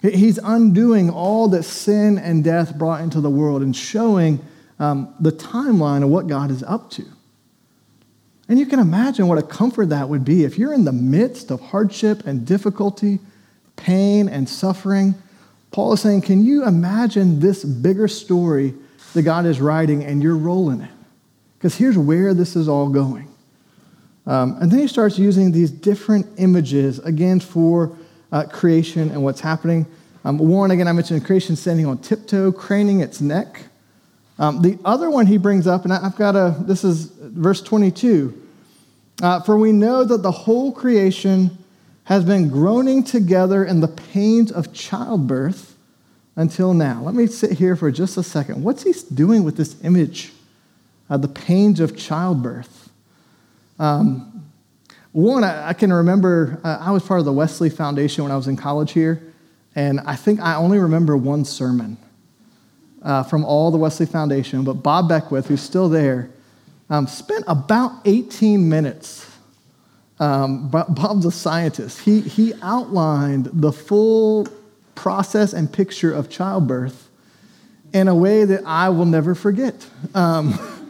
He's 0.00 0.38
undoing 0.38 1.10
all 1.10 1.48
that 1.48 1.64
sin 1.64 2.16
and 2.16 2.42
death 2.42 2.78
brought 2.78 3.02
into 3.02 3.20
the 3.20 3.28
world 3.28 3.60
and 3.60 3.76
showing 3.76 4.40
um, 4.78 5.14
the 5.20 5.32
timeline 5.32 6.02
of 6.02 6.08
what 6.08 6.26
God 6.26 6.50
is 6.50 6.62
up 6.62 6.90
to. 6.92 7.04
And 8.48 8.58
you 8.58 8.64
can 8.64 8.78
imagine 8.78 9.28
what 9.28 9.36
a 9.36 9.42
comfort 9.42 9.90
that 9.90 10.08
would 10.08 10.24
be 10.24 10.44
if 10.44 10.56
you're 10.56 10.72
in 10.72 10.86
the 10.86 10.92
midst 10.92 11.50
of 11.50 11.60
hardship 11.60 12.26
and 12.26 12.46
difficulty, 12.46 13.18
pain 13.76 14.30
and 14.30 14.48
suffering. 14.48 15.14
Paul 15.70 15.92
is 15.92 16.00
saying, 16.00 16.22
Can 16.22 16.44
you 16.44 16.64
imagine 16.64 17.40
this 17.40 17.64
bigger 17.64 18.08
story 18.08 18.74
that 19.14 19.22
God 19.22 19.46
is 19.46 19.60
writing 19.60 20.04
and 20.04 20.22
your 20.22 20.36
role 20.36 20.70
in 20.70 20.80
it? 20.80 20.90
Because 21.58 21.76
here's 21.76 21.98
where 21.98 22.34
this 22.34 22.56
is 22.56 22.68
all 22.68 22.88
going. 22.88 23.28
Um, 24.26 24.56
and 24.60 24.70
then 24.70 24.80
he 24.80 24.86
starts 24.86 25.18
using 25.18 25.52
these 25.52 25.70
different 25.70 26.26
images, 26.38 26.98
again, 27.00 27.40
for 27.40 27.96
uh, 28.32 28.44
creation 28.44 29.10
and 29.10 29.22
what's 29.22 29.40
happening. 29.40 29.86
Um, 30.24 30.38
one, 30.38 30.70
again, 30.70 30.86
I 30.88 30.92
mentioned 30.92 31.24
creation 31.24 31.56
standing 31.56 31.86
on 31.86 31.98
tiptoe, 31.98 32.52
craning 32.52 33.00
its 33.00 33.20
neck. 33.20 33.62
Um, 34.38 34.62
the 34.62 34.78
other 34.84 35.10
one 35.10 35.26
he 35.26 35.36
brings 35.36 35.66
up, 35.66 35.84
and 35.84 35.92
I've 35.92 36.16
got 36.16 36.36
a, 36.36 36.54
this 36.60 36.84
is 36.84 37.06
verse 37.06 37.60
22. 37.60 38.48
Uh, 39.22 39.40
For 39.40 39.58
we 39.58 39.72
know 39.72 40.04
that 40.04 40.22
the 40.22 40.30
whole 40.30 40.72
creation 40.72 41.58
has 42.10 42.24
been 42.24 42.48
groaning 42.48 43.04
together 43.04 43.64
in 43.64 43.78
the 43.78 43.86
pains 43.86 44.50
of 44.50 44.72
childbirth 44.72 45.76
until 46.34 46.74
now. 46.74 47.00
Let 47.00 47.14
me 47.14 47.28
sit 47.28 47.52
here 47.52 47.76
for 47.76 47.88
just 47.92 48.16
a 48.16 48.24
second. 48.24 48.64
What's 48.64 48.82
he 48.82 48.92
doing 49.14 49.44
with 49.44 49.56
this 49.56 49.76
image, 49.84 50.32
uh, 51.08 51.18
the 51.18 51.28
pains 51.28 51.78
of 51.78 51.96
childbirth? 51.96 52.90
Um, 53.78 54.50
one, 55.12 55.44
I, 55.44 55.68
I 55.68 55.72
can 55.72 55.92
remember 55.92 56.60
uh, 56.64 56.78
I 56.80 56.90
was 56.90 57.04
part 57.04 57.20
of 57.20 57.26
the 57.26 57.32
Wesley 57.32 57.70
Foundation 57.70 58.24
when 58.24 58.32
I 58.32 58.36
was 58.36 58.48
in 58.48 58.56
college 58.56 58.90
here, 58.90 59.22
and 59.76 60.00
I 60.00 60.16
think 60.16 60.40
I 60.40 60.56
only 60.56 60.78
remember 60.78 61.16
one 61.16 61.44
sermon 61.44 61.96
uh, 63.02 63.22
from 63.22 63.44
all 63.44 63.70
the 63.70 63.78
Wesley 63.78 64.06
Foundation. 64.06 64.64
But 64.64 64.74
Bob 64.74 65.08
Beckwith, 65.08 65.46
who's 65.46 65.62
still 65.62 65.88
there, 65.88 66.30
um, 66.90 67.06
spent 67.06 67.44
about 67.46 68.00
18 68.04 68.68
minutes. 68.68 69.29
Um, 70.20 70.68
Bob's 70.68 71.26
a 71.26 71.32
scientist. 71.32 72.00
He, 72.00 72.20
he 72.20 72.54
outlined 72.62 73.48
the 73.52 73.72
full 73.72 74.46
process 74.94 75.52
and 75.52 75.72
picture 75.72 76.12
of 76.12 76.30
childbirth 76.30 77.08
in 77.92 78.06
a 78.06 78.14
way 78.14 78.44
that 78.44 78.62
I 78.64 78.90
will 78.90 79.06
never 79.06 79.34
forget. 79.34 79.86
Um, 80.14 80.58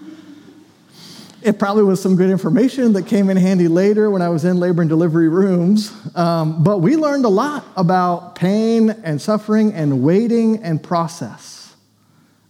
It 1.42 1.58
probably 1.58 1.84
was 1.84 2.02
some 2.02 2.16
good 2.16 2.28
information 2.28 2.92
that 2.92 3.06
came 3.06 3.30
in 3.30 3.36
handy 3.38 3.66
later 3.66 4.10
when 4.10 4.20
I 4.20 4.28
was 4.28 4.44
in 4.44 4.60
labor 4.60 4.82
and 4.82 4.90
delivery 4.90 5.28
rooms. 5.28 5.90
Um, 6.14 6.62
but 6.62 6.78
we 6.78 6.96
learned 6.96 7.24
a 7.24 7.30
lot 7.30 7.64
about 7.76 8.34
pain 8.34 8.90
and 8.90 9.20
suffering 9.20 9.72
and 9.72 10.02
waiting 10.02 10.62
and 10.62 10.82
process 10.82 11.74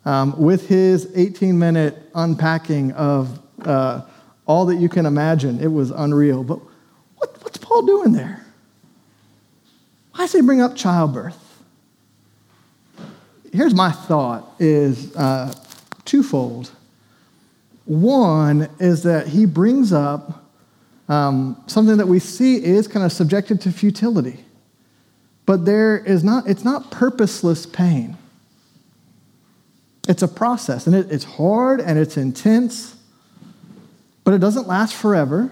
um, 0.05 0.37
with 0.37 0.69
his 0.69 1.09
18 1.15 1.57
minute 1.57 1.97
unpacking 2.17 2.91
of 2.93 3.39
uh, 3.65 4.03
all 4.45 4.67
that 4.67 4.77
you 4.77 4.89
can 4.89 5.07
imagine. 5.07 5.61
It 5.61 5.71
was 5.71 5.93
unreal. 5.93 6.43
But 6.43 6.59
what's 7.51 7.59
Paul 7.59 7.83
doing 7.83 8.13
there? 8.13 8.47
Why 10.15 10.21
does 10.21 10.33
he 10.33 10.41
bring 10.41 10.61
up 10.61 10.77
childbirth? 10.77 11.37
Here's 13.53 13.75
my 13.75 13.91
thought 13.91 14.55
is 14.61 15.15
uh, 15.17 15.53
twofold. 16.05 16.71
One 17.87 18.69
is 18.79 19.03
that 19.03 19.27
he 19.27 19.47
brings 19.47 19.93
up 19.93 20.45
um, 21.09 21.61
something 21.67 21.97
that 21.97 22.07
we 22.07 22.21
see 22.21 22.65
is 22.65 22.87
kind 22.87 23.05
of 23.05 23.11
subjected 23.11 23.61
to 23.63 23.73
futility. 23.73 24.45
But 25.45 25.65
there 25.65 25.99
is 25.99 26.23
not, 26.23 26.47
it's 26.47 26.65
not 26.65 26.93
purposeless 26.93 27.67
pain. 27.67 28.17
It's 30.09 30.23
a 30.23 30.29
process, 30.29 30.87
and 30.87 30.95
it, 30.95 31.11
it's 31.11 31.25
hard 31.25 31.81
and 31.81 31.99
it's 31.99 32.17
intense, 32.17 32.95
but 34.23 34.31
but 34.31 34.35
it 34.35 34.39
doesn't 34.39 34.69
last 34.69 34.95
forever. 34.95 35.51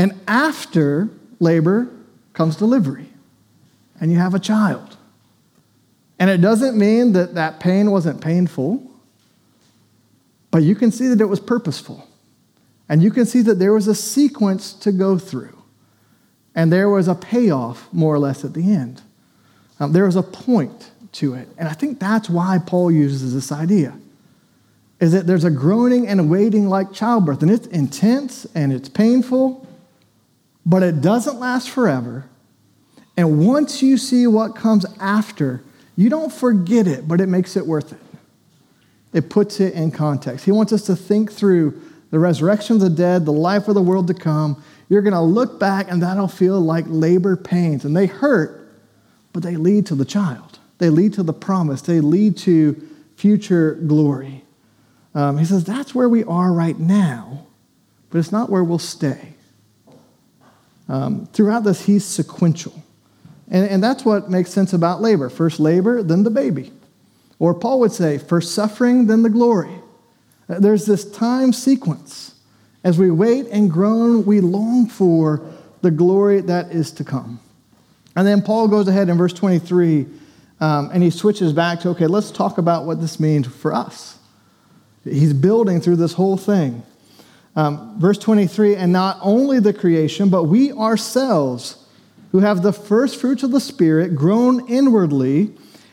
And 0.00 0.18
after 0.26 1.10
labor 1.40 1.90
comes 2.32 2.56
delivery, 2.56 3.10
and 4.00 4.10
you 4.10 4.16
have 4.16 4.32
a 4.32 4.38
child. 4.38 4.96
And 6.18 6.30
it 6.30 6.40
doesn't 6.40 6.78
mean 6.78 7.12
that 7.12 7.34
that 7.34 7.60
pain 7.60 7.90
wasn't 7.90 8.22
painful, 8.22 8.82
but 10.50 10.62
you 10.62 10.74
can 10.74 10.90
see 10.90 11.08
that 11.08 11.20
it 11.20 11.26
was 11.26 11.38
purposeful. 11.38 12.08
And 12.88 13.02
you 13.02 13.10
can 13.10 13.26
see 13.26 13.42
that 13.42 13.58
there 13.58 13.74
was 13.74 13.88
a 13.88 13.94
sequence 13.94 14.72
to 14.72 14.90
go 14.90 15.18
through. 15.18 15.58
And 16.54 16.72
there 16.72 16.88
was 16.88 17.06
a 17.06 17.14
payoff, 17.14 17.86
more 17.92 18.14
or 18.14 18.18
less, 18.18 18.42
at 18.42 18.54
the 18.54 18.72
end. 18.72 19.02
Um, 19.78 19.92
there 19.92 20.06
was 20.06 20.16
a 20.16 20.22
point 20.22 20.92
to 21.12 21.34
it. 21.34 21.46
And 21.58 21.68
I 21.68 21.74
think 21.74 22.00
that's 22.00 22.30
why 22.30 22.58
Paul 22.64 22.90
uses 22.90 23.34
this 23.34 23.52
idea 23.52 23.98
is 24.98 25.12
that 25.12 25.26
there's 25.26 25.44
a 25.44 25.50
groaning 25.50 26.08
and 26.08 26.20
a 26.20 26.24
waiting 26.24 26.70
like 26.70 26.90
childbirth. 26.90 27.42
And 27.42 27.50
it's 27.50 27.66
intense 27.66 28.46
and 28.54 28.72
it's 28.72 28.88
painful, 28.88 29.66
but 30.70 30.84
it 30.84 31.00
doesn't 31.00 31.40
last 31.40 31.68
forever. 31.68 32.26
And 33.16 33.44
once 33.44 33.82
you 33.82 33.98
see 33.98 34.28
what 34.28 34.54
comes 34.54 34.86
after, 35.00 35.64
you 35.96 36.08
don't 36.08 36.32
forget 36.32 36.86
it, 36.86 37.08
but 37.08 37.20
it 37.20 37.26
makes 37.26 37.56
it 37.56 37.66
worth 37.66 37.92
it. 37.92 37.98
It 39.12 39.28
puts 39.30 39.58
it 39.58 39.74
in 39.74 39.90
context. 39.90 40.44
He 40.44 40.52
wants 40.52 40.72
us 40.72 40.82
to 40.84 40.94
think 40.94 41.32
through 41.32 41.82
the 42.12 42.20
resurrection 42.20 42.76
of 42.76 42.82
the 42.82 42.88
dead, 42.88 43.24
the 43.24 43.32
life 43.32 43.66
of 43.66 43.74
the 43.74 43.82
world 43.82 44.06
to 44.06 44.14
come. 44.14 44.62
You're 44.88 45.02
going 45.02 45.12
to 45.12 45.20
look 45.20 45.58
back 45.58 45.90
and 45.90 46.00
that'll 46.04 46.28
feel 46.28 46.60
like 46.60 46.84
labor 46.86 47.36
pains. 47.36 47.84
And 47.84 47.96
they 47.96 48.06
hurt, 48.06 48.70
but 49.32 49.42
they 49.42 49.56
lead 49.56 49.86
to 49.86 49.96
the 49.96 50.04
child. 50.04 50.60
They 50.78 50.88
lead 50.88 51.14
to 51.14 51.24
the 51.24 51.32
promise. 51.32 51.82
They 51.82 51.98
lead 51.98 52.36
to 52.38 52.80
future 53.16 53.74
glory. 53.74 54.44
Um, 55.16 55.36
he 55.36 55.44
says 55.44 55.64
that's 55.64 55.96
where 55.96 56.08
we 56.08 56.22
are 56.22 56.52
right 56.52 56.78
now, 56.78 57.44
but 58.10 58.18
it's 58.18 58.30
not 58.30 58.50
where 58.50 58.62
we'll 58.62 58.78
stay. 58.78 59.34
Um, 60.90 61.26
throughout 61.32 61.62
this, 61.62 61.82
he's 61.82 62.04
sequential. 62.04 62.74
And, 63.48 63.68
and 63.70 63.82
that's 63.82 64.04
what 64.04 64.28
makes 64.28 64.50
sense 64.50 64.72
about 64.72 65.00
labor. 65.00 65.30
First 65.30 65.60
labor, 65.60 66.02
then 66.02 66.24
the 66.24 66.30
baby. 66.30 66.72
Or 67.38 67.54
Paul 67.54 67.78
would 67.80 67.92
say, 67.92 68.18
first 68.18 68.54
suffering, 68.54 69.06
then 69.06 69.22
the 69.22 69.30
glory. 69.30 69.74
There's 70.48 70.86
this 70.86 71.08
time 71.08 71.52
sequence. 71.52 72.34
As 72.82 72.98
we 72.98 73.10
wait 73.10 73.46
and 73.46 73.70
groan, 73.70 74.24
we 74.26 74.40
long 74.40 74.88
for 74.88 75.40
the 75.80 75.92
glory 75.92 76.40
that 76.40 76.72
is 76.72 76.90
to 76.92 77.04
come. 77.04 77.38
And 78.16 78.26
then 78.26 78.42
Paul 78.42 78.66
goes 78.66 78.88
ahead 78.88 79.08
in 79.08 79.16
verse 79.16 79.32
23 79.32 80.06
um, 80.60 80.90
and 80.92 81.02
he 81.02 81.10
switches 81.10 81.52
back 81.52 81.80
to 81.80 81.90
okay, 81.90 82.06
let's 82.06 82.30
talk 82.30 82.58
about 82.58 82.84
what 82.84 83.00
this 83.00 83.20
means 83.20 83.46
for 83.46 83.72
us. 83.72 84.18
He's 85.04 85.32
building 85.32 85.80
through 85.80 85.96
this 85.96 86.14
whole 86.14 86.36
thing. 86.36 86.82
Um, 87.60 88.00
verse 88.00 88.16
23 88.16 88.74
and 88.74 88.90
not 88.90 89.18
only 89.20 89.60
the 89.60 89.74
creation, 89.74 90.30
but 90.30 90.44
we 90.44 90.72
ourselves 90.72 91.76
who 92.32 92.38
have 92.38 92.62
the 92.62 92.72
first 92.72 93.20
fruits 93.20 93.42
of 93.42 93.50
the 93.50 93.60
Spirit 93.60 94.14
groan 94.14 94.66
inwardly 94.66 95.52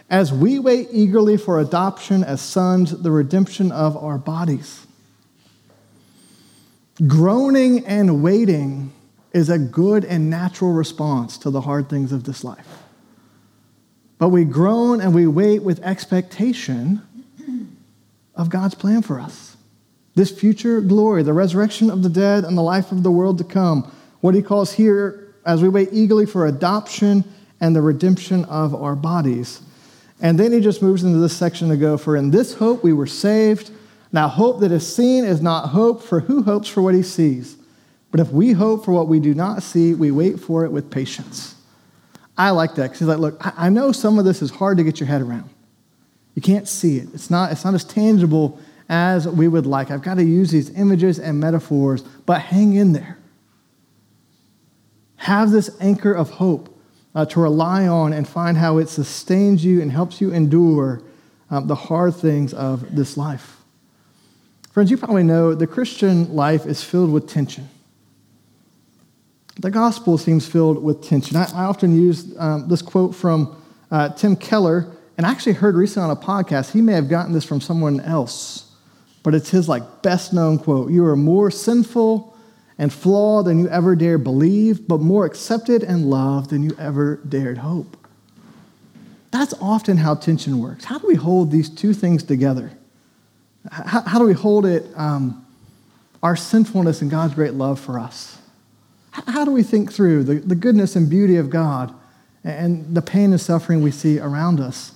as 0.10 0.32
we 0.32 0.60
wait 0.60 0.88
eagerly 0.94 1.36
for 1.36 1.60
adoption 1.60 2.24
as 2.24 2.40
sons, 2.40 2.92
the 3.02 3.12
redemption 3.12 3.74
of 3.74 3.98
our 3.98 4.18
bodies. 4.18 4.88
Groaning 7.06 7.86
and 7.86 8.24
waiting 8.24 8.94
is 9.34 9.50
a 9.50 9.60
good 9.60 10.06
and 10.06 10.30
natural 10.30 10.72
response 10.72 11.38
to 11.40 11.50
the 11.50 11.60
hard 11.60 11.90
things 11.90 12.14
of 12.14 12.24
this 12.24 12.46
life. 12.46 12.82
But 14.20 14.30
we 14.30 14.46
groan 14.46 15.02
and 15.02 15.14
we 15.14 15.28
wait 15.28 15.64
with 15.64 15.84
expectation 15.84 17.02
of 18.36 18.50
God's 18.50 18.74
plan 18.74 19.02
for 19.02 19.20
us. 19.20 19.57
This 20.18 20.32
future 20.32 20.82
glory, 20.82 21.22
the 21.22 21.32
resurrection 21.32 21.92
of 21.92 22.02
the 22.02 22.10
dead 22.10 22.44
and 22.44 22.58
the 22.58 22.64
life 22.64 22.92
of 22.92 23.04
the 23.04 23.12
world 23.12 23.38
to 23.38 23.44
come, 23.44 23.84
what 24.22 24.34
he 24.34 24.42
calls 24.42 24.74
here 24.74 25.36
as 25.46 25.62
we 25.62 25.70
wait 25.70 25.90
eagerly 25.92 26.26
for 26.26 26.48
adoption 26.48 27.24
and 27.62 27.76
the 27.76 27.84
redemption 27.84 28.44
of 28.46 28.74
our 28.74 28.96
bodies. 28.96 29.62
And 30.20 30.40
then 30.40 30.52
he 30.52 30.60
just 30.60 30.82
moves 30.82 31.04
into 31.04 31.20
this 31.20 31.38
section 31.38 31.70
to 31.70 31.78
go, 31.78 32.00
For 32.00 32.18
in 32.18 32.32
this 32.32 32.56
hope 32.56 32.84
we 32.84 32.94
were 32.94 33.06
saved. 33.06 33.70
Now, 34.12 34.28
hope 34.28 34.62
that 34.62 34.72
is 34.72 34.92
seen 34.92 35.24
is 35.24 35.40
not 35.40 35.68
hope, 35.68 36.02
for 36.02 36.22
who 36.22 36.42
hopes 36.42 36.68
for 36.68 36.82
what 36.82 36.96
he 36.96 37.04
sees? 37.04 37.56
But 38.10 38.20
if 38.20 38.32
we 38.32 38.54
hope 38.54 38.86
for 38.86 38.94
what 38.94 39.08
we 39.08 39.20
do 39.20 39.36
not 39.36 39.62
see, 39.62 39.94
we 39.94 40.10
wait 40.10 40.40
for 40.40 40.66
it 40.66 40.72
with 40.72 40.90
patience. 40.90 41.54
I 42.36 42.50
like 42.50 42.74
that 42.74 42.84
because 42.86 43.00
he's 43.02 43.08
like, 43.08 43.20
Look, 43.20 43.40
I 43.40 43.70
know 43.70 43.92
some 43.92 44.18
of 44.18 44.26
this 44.26 44.42
is 44.42 44.50
hard 44.50 44.80
to 44.80 44.84
get 44.84 45.00
your 45.00 45.06
head 45.06 45.22
around. 45.22 45.48
You 46.34 46.42
can't 46.42 46.68
see 46.68 46.98
it, 46.98 47.10
it's 47.14 47.30
not, 47.30 47.52
it's 47.52 47.64
not 47.64 47.76
as 47.76 47.84
tangible 47.84 48.60
as 48.90 49.28
we 49.28 49.48
would 49.48 49.66
like. 49.66 49.92
I've 49.92 50.02
got 50.02 50.16
to 50.16 50.24
use 50.24 50.52
these 50.52 50.70
images 50.78 51.20
and 51.20 51.40
metaphors, 51.40 52.02
but 52.02 52.42
hang 52.42 52.74
in 52.74 52.94
there. 52.94 53.18
Have 55.18 55.52
this 55.52 55.70
anchor 55.82 56.14
of 56.14 56.30
hope 56.32 56.74
uh, 57.14 57.26
to 57.26 57.40
rely 57.40 57.88
on 57.88 58.14
and 58.14 58.28
find 58.28 58.58
how 58.58 58.78
it 58.78 58.90
sustains 58.90 59.66
you 59.66 59.82
and 59.82 59.92
helps 59.92 60.22
you 60.22 60.32
endure 60.32 61.02
um, 61.50 61.68
the 61.68 61.76
hard 61.76 62.16
things 62.16 62.54
of 62.54 62.96
this 62.96 63.18
life. 63.18 63.58
Friends, 64.72 64.92
you 64.92 64.98
probably 64.98 65.24
know 65.24 65.56
the 65.56 65.66
Christian 65.66 66.36
life 66.36 66.66
is 66.66 66.84
filled 66.84 67.12
with 67.12 67.28
tension. 67.28 67.68
The 69.60 69.72
gospel 69.72 70.20
seems 70.20 70.48
filled 70.48 70.84
with 70.84 71.04
tension. 71.04 71.36
I, 71.36 71.46
I 71.46 71.64
often 71.64 71.96
use 71.96 72.38
um, 72.38 72.68
this 72.68 72.84
quote 72.84 73.16
from 73.16 73.60
uh, 73.90 74.10
Tim 74.10 74.36
Keller, 74.36 74.88
and 75.18 75.26
I 75.26 75.32
actually 75.32 75.54
heard 75.54 75.76
recently 75.76 76.12
on 76.12 76.16
a 76.16 76.20
podcast, 76.20 76.74
he 76.74 76.82
may 76.82 76.94
have 76.94 77.10
gotten 77.10 77.34
this 77.34 77.44
from 77.44 77.60
someone 77.60 78.00
else, 78.02 78.67
but 79.28 79.36
it's 79.36 79.50
his 79.50 79.68
like 79.68 79.84
best 80.02 80.32
known 80.32 80.58
quote. 80.58 80.90
You 80.90 81.04
are 81.04 81.18
more 81.18 81.52
sinful 81.52 82.34
and 82.78 82.94
flawed 82.94 83.44
than 83.44 83.60
you 83.60 83.68
ever 83.68 83.94
dared 83.94 84.24
believe, 84.24 84.88
but 84.88 85.02
more 85.02 85.26
accepted 85.26 85.84
and 85.84 86.10
loved 86.10 86.52
than 86.52 86.64
you 86.64 86.74
ever 86.80 87.18
dared 87.28 87.58
hope. 87.58 87.98
That's 89.32 89.54
often 89.60 89.98
how 89.98 90.16
tension 90.16 90.62
works. 90.62 90.86
How 90.86 90.98
do 90.98 91.06
we 91.08 91.16
hold 91.16 91.52
these 91.52 91.70
two 91.70 91.92
things 91.92 92.24
together? 92.24 92.72
How, 93.70 94.00
how 94.04 94.18
do 94.18 94.24
we 94.24 94.32
hold 94.32 94.66
it, 94.66 94.86
um, 94.96 95.46
our 96.24 96.38
sinfulness 96.38 97.02
and 97.02 97.12
God's 97.12 97.34
great 97.34 97.54
love 97.54 97.82
for 97.82 98.00
us? 98.00 98.38
How, 99.12 99.30
how 99.30 99.44
do 99.44 99.52
we 99.52 99.62
think 99.62 99.92
through 99.92 100.24
the, 100.24 100.36
the 100.36 100.56
goodness 100.56 100.96
and 100.96 101.10
beauty 101.10 101.36
of 101.36 101.50
God 101.50 101.94
and 102.46 102.96
the 102.96 103.02
pain 103.02 103.32
and 103.32 103.42
suffering 103.42 103.82
we 103.82 103.92
see 103.92 104.20
around 104.20 104.62
us? 104.62 104.94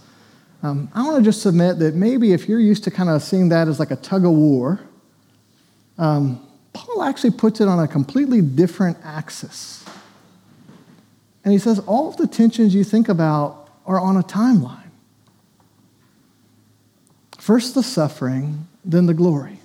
Um, 0.63 0.89
I 0.93 1.03
want 1.03 1.17
to 1.17 1.23
just 1.23 1.41
submit 1.41 1.79
that 1.79 1.95
maybe 1.95 2.33
if 2.33 2.47
you're 2.47 2.59
used 2.59 2.83
to 2.83 2.91
kind 2.91 3.09
of 3.09 3.23
seeing 3.23 3.49
that 3.49 3.67
as 3.67 3.79
like 3.79 3.91
a 3.91 3.95
tug 3.95 4.25
of 4.25 4.31
war, 4.31 4.79
um, 5.97 6.45
Paul 6.73 7.03
actually 7.03 7.31
puts 7.31 7.61
it 7.61 7.67
on 7.67 7.79
a 7.79 7.87
completely 7.87 8.41
different 8.41 8.97
axis. 9.03 9.83
And 11.43 11.51
he 11.51 11.59
says 11.59 11.79
all 11.79 12.07
of 12.09 12.17
the 12.17 12.27
tensions 12.27 12.75
you 12.75 12.83
think 12.83 13.09
about 13.09 13.69
are 13.85 13.99
on 13.99 14.17
a 14.17 14.23
timeline. 14.23 14.77
First 17.39 17.73
the 17.73 17.81
suffering, 17.81 18.67
then 18.85 19.07
the 19.07 19.15
glory. 19.15 19.59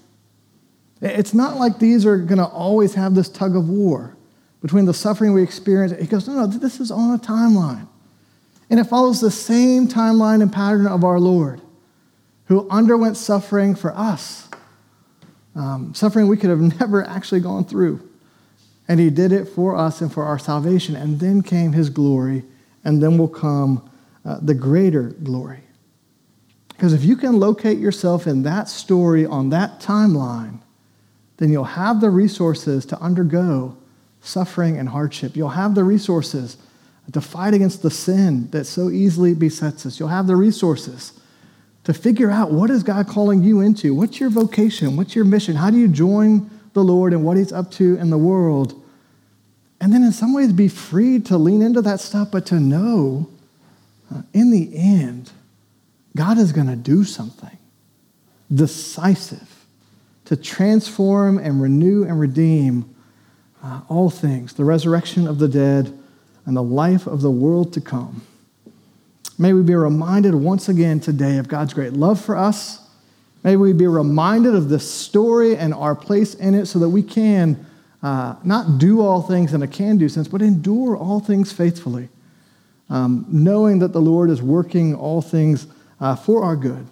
It's 1.02 1.34
not 1.34 1.58
like 1.58 1.78
these 1.78 2.06
are 2.06 2.16
going 2.16 2.38
to 2.38 2.46
always 2.46 2.94
have 2.94 3.14
this 3.14 3.28
tug 3.28 3.54
of 3.54 3.68
war 3.68 4.16
between 4.62 4.86
the 4.86 4.94
suffering 4.94 5.34
we 5.34 5.42
experience. 5.42 5.92
He 6.00 6.06
goes, 6.06 6.26
no, 6.26 6.34
no, 6.34 6.46
this 6.46 6.80
is 6.80 6.90
on 6.90 7.14
a 7.14 7.18
timeline. 7.18 7.86
And 8.68 8.80
it 8.80 8.84
follows 8.84 9.20
the 9.20 9.30
same 9.30 9.88
timeline 9.88 10.42
and 10.42 10.52
pattern 10.52 10.86
of 10.86 11.04
our 11.04 11.20
Lord, 11.20 11.60
who 12.46 12.68
underwent 12.68 13.16
suffering 13.16 13.74
for 13.74 13.96
us 13.96 14.46
um, 15.56 15.94
suffering 15.94 16.28
we 16.28 16.36
could 16.36 16.50
have 16.50 16.60
never 16.80 17.04
actually 17.04 17.40
gone 17.40 17.64
through. 17.64 18.08
And 18.88 19.00
he 19.00 19.10
did 19.10 19.32
it 19.32 19.46
for 19.46 19.74
us 19.74 20.00
and 20.00 20.12
for 20.12 20.22
our 20.22 20.38
salvation. 20.38 20.94
And 20.94 21.18
then 21.18 21.42
came 21.42 21.72
his 21.72 21.90
glory, 21.90 22.44
and 22.84 23.02
then 23.02 23.18
will 23.18 23.26
come 23.26 23.90
uh, 24.24 24.38
the 24.40 24.54
greater 24.54 25.04
glory. 25.24 25.60
Because 26.68 26.92
if 26.92 27.04
you 27.04 27.16
can 27.16 27.40
locate 27.40 27.78
yourself 27.78 28.26
in 28.26 28.42
that 28.42 28.68
story 28.68 29.24
on 29.24 29.48
that 29.48 29.80
timeline, 29.80 30.60
then 31.38 31.50
you'll 31.50 31.64
have 31.64 32.00
the 32.00 32.10
resources 32.10 32.86
to 32.86 33.00
undergo 33.00 33.76
suffering 34.20 34.76
and 34.78 34.88
hardship. 34.88 35.36
You'll 35.36 35.48
have 35.48 35.74
the 35.74 35.84
resources 35.84 36.58
to 37.12 37.20
fight 37.20 37.54
against 37.54 37.82
the 37.82 37.90
sin 37.90 38.50
that 38.50 38.64
so 38.64 38.90
easily 38.90 39.34
besets 39.34 39.86
us. 39.86 39.98
You'll 40.00 40.08
have 40.08 40.26
the 40.26 40.36
resources 40.36 41.12
to 41.84 41.94
figure 41.94 42.30
out 42.30 42.50
what 42.50 42.68
is 42.68 42.82
God 42.82 43.06
calling 43.06 43.44
you 43.44 43.60
into? 43.60 43.94
What's 43.94 44.18
your 44.18 44.30
vocation? 44.30 44.96
What's 44.96 45.14
your 45.14 45.24
mission? 45.24 45.54
How 45.54 45.70
do 45.70 45.78
you 45.78 45.86
join 45.86 46.50
the 46.72 46.82
Lord 46.82 47.12
and 47.12 47.24
what 47.24 47.36
he's 47.36 47.52
up 47.52 47.70
to 47.72 47.96
in 47.96 48.10
the 48.10 48.18
world? 48.18 48.82
And 49.80 49.92
then 49.92 50.02
in 50.02 50.12
some 50.12 50.34
ways 50.34 50.52
be 50.52 50.68
free 50.68 51.20
to 51.20 51.38
lean 51.38 51.62
into 51.62 51.82
that 51.82 52.00
stuff, 52.00 52.30
but 52.32 52.46
to 52.46 52.58
know 52.58 53.28
uh, 54.12 54.22
in 54.32 54.50
the 54.50 54.76
end, 54.76 55.30
God 56.16 56.38
is 56.38 56.52
going 56.52 56.68
to 56.68 56.76
do 56.76 57.04
something 57.04 57.56
decisive 58.52 59.64
to 60.24 60.36
transform 60.36 61.38
and 61.38 61.60
renew 61.60 62.04
and 62.04 62.18
redeem 62.18 62.94
uh, 63.62 63.80
all 63.88 64.10
things 64.10 64.54
the 64.54 64.64
resurrection 64.64 65.26
of 65.26 65.38
the 65.38 65.48
dead 65.48 65.96
and 66.46 66.56
the 66.56 66.62
life 66.62 67.06
of 67.06 67.20
the 67.20 67.30
world 67.30 67.72
to 67.74 67.80
come. 67.80 68.22
May 69.38 69.52
we 69.52 69.62
be 69.62 69.74
reminded 69.74 70.34
once 70.34 70.68
again 70.68 71.00
today 71.00 71.36
of 71.36 71.48
God's 71.48 71.74
great 71.74 71.92
love 71.92 72.20
for 72.20 72.36
us. 72.36 72.80
May 73.44 73.56
we 73.56 73.72
be 73.72 73.86
reminded 73.86 74.54
of 74.54 74.68
this 74.68 74.90
story 74.90 75.56
and 75.56 75.74
our 75.74 75.94
place 75.94 76.34
in 76.34 76.54
it 76.54 76.66
so 76.66 76.78
that 76.78 76.88
we 76.88 77.02
can 77.02 77.64
uh, 78.02 78.36
not 78.42 78.78
do 78.78 79.00
all 79.00 79.20
things 79.20 79.52
in 79.52 79.62
a 79.62 79.68
can 79.68 79.98
do 79.98 80.08
sense, 80.08 80.26
but 80.26 80.40
endure 80.40 80.96
all 80.96 81.20
things 81.20 81.52
faithfully, 81.52 82.08
um, 82.88 83.26
knowing 83.28 83.80
that 83.80 83.92
the 83.92 84.00
Lord 84.00 84.30
is 84.30 84.40
working 84.40 84.94
all 84.94 85.20
things 85.20 85.66
uh, 86.00 86.16
for 86.16 86.42
our 86.42 86.56
good 86.56 86.86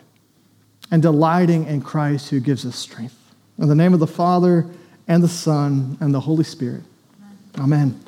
and 0.91 1.01
delighting 1.01 1.67
in 1.67 1.81
Christ 1.81 2.29
who 2.31 2.41
gives 2.41 2.67
us 2.67 2.77
strength. 2.77 3.17
In 3.59 3.69
the 3.69 3.75
name 3.75 3.95
of 3.95 4.01
the 4.01 4.07
Father, 4.07 4.67
and 5.07 5.23
the 5.23 5.29
Son, 5.29 5.97
and 6.01 6.15
the 6.15 6.21
Holy 6.21 6.45
Spirit. 6.45 6.83
Amen. 7.59 7.71
Amen. 7.91 8.04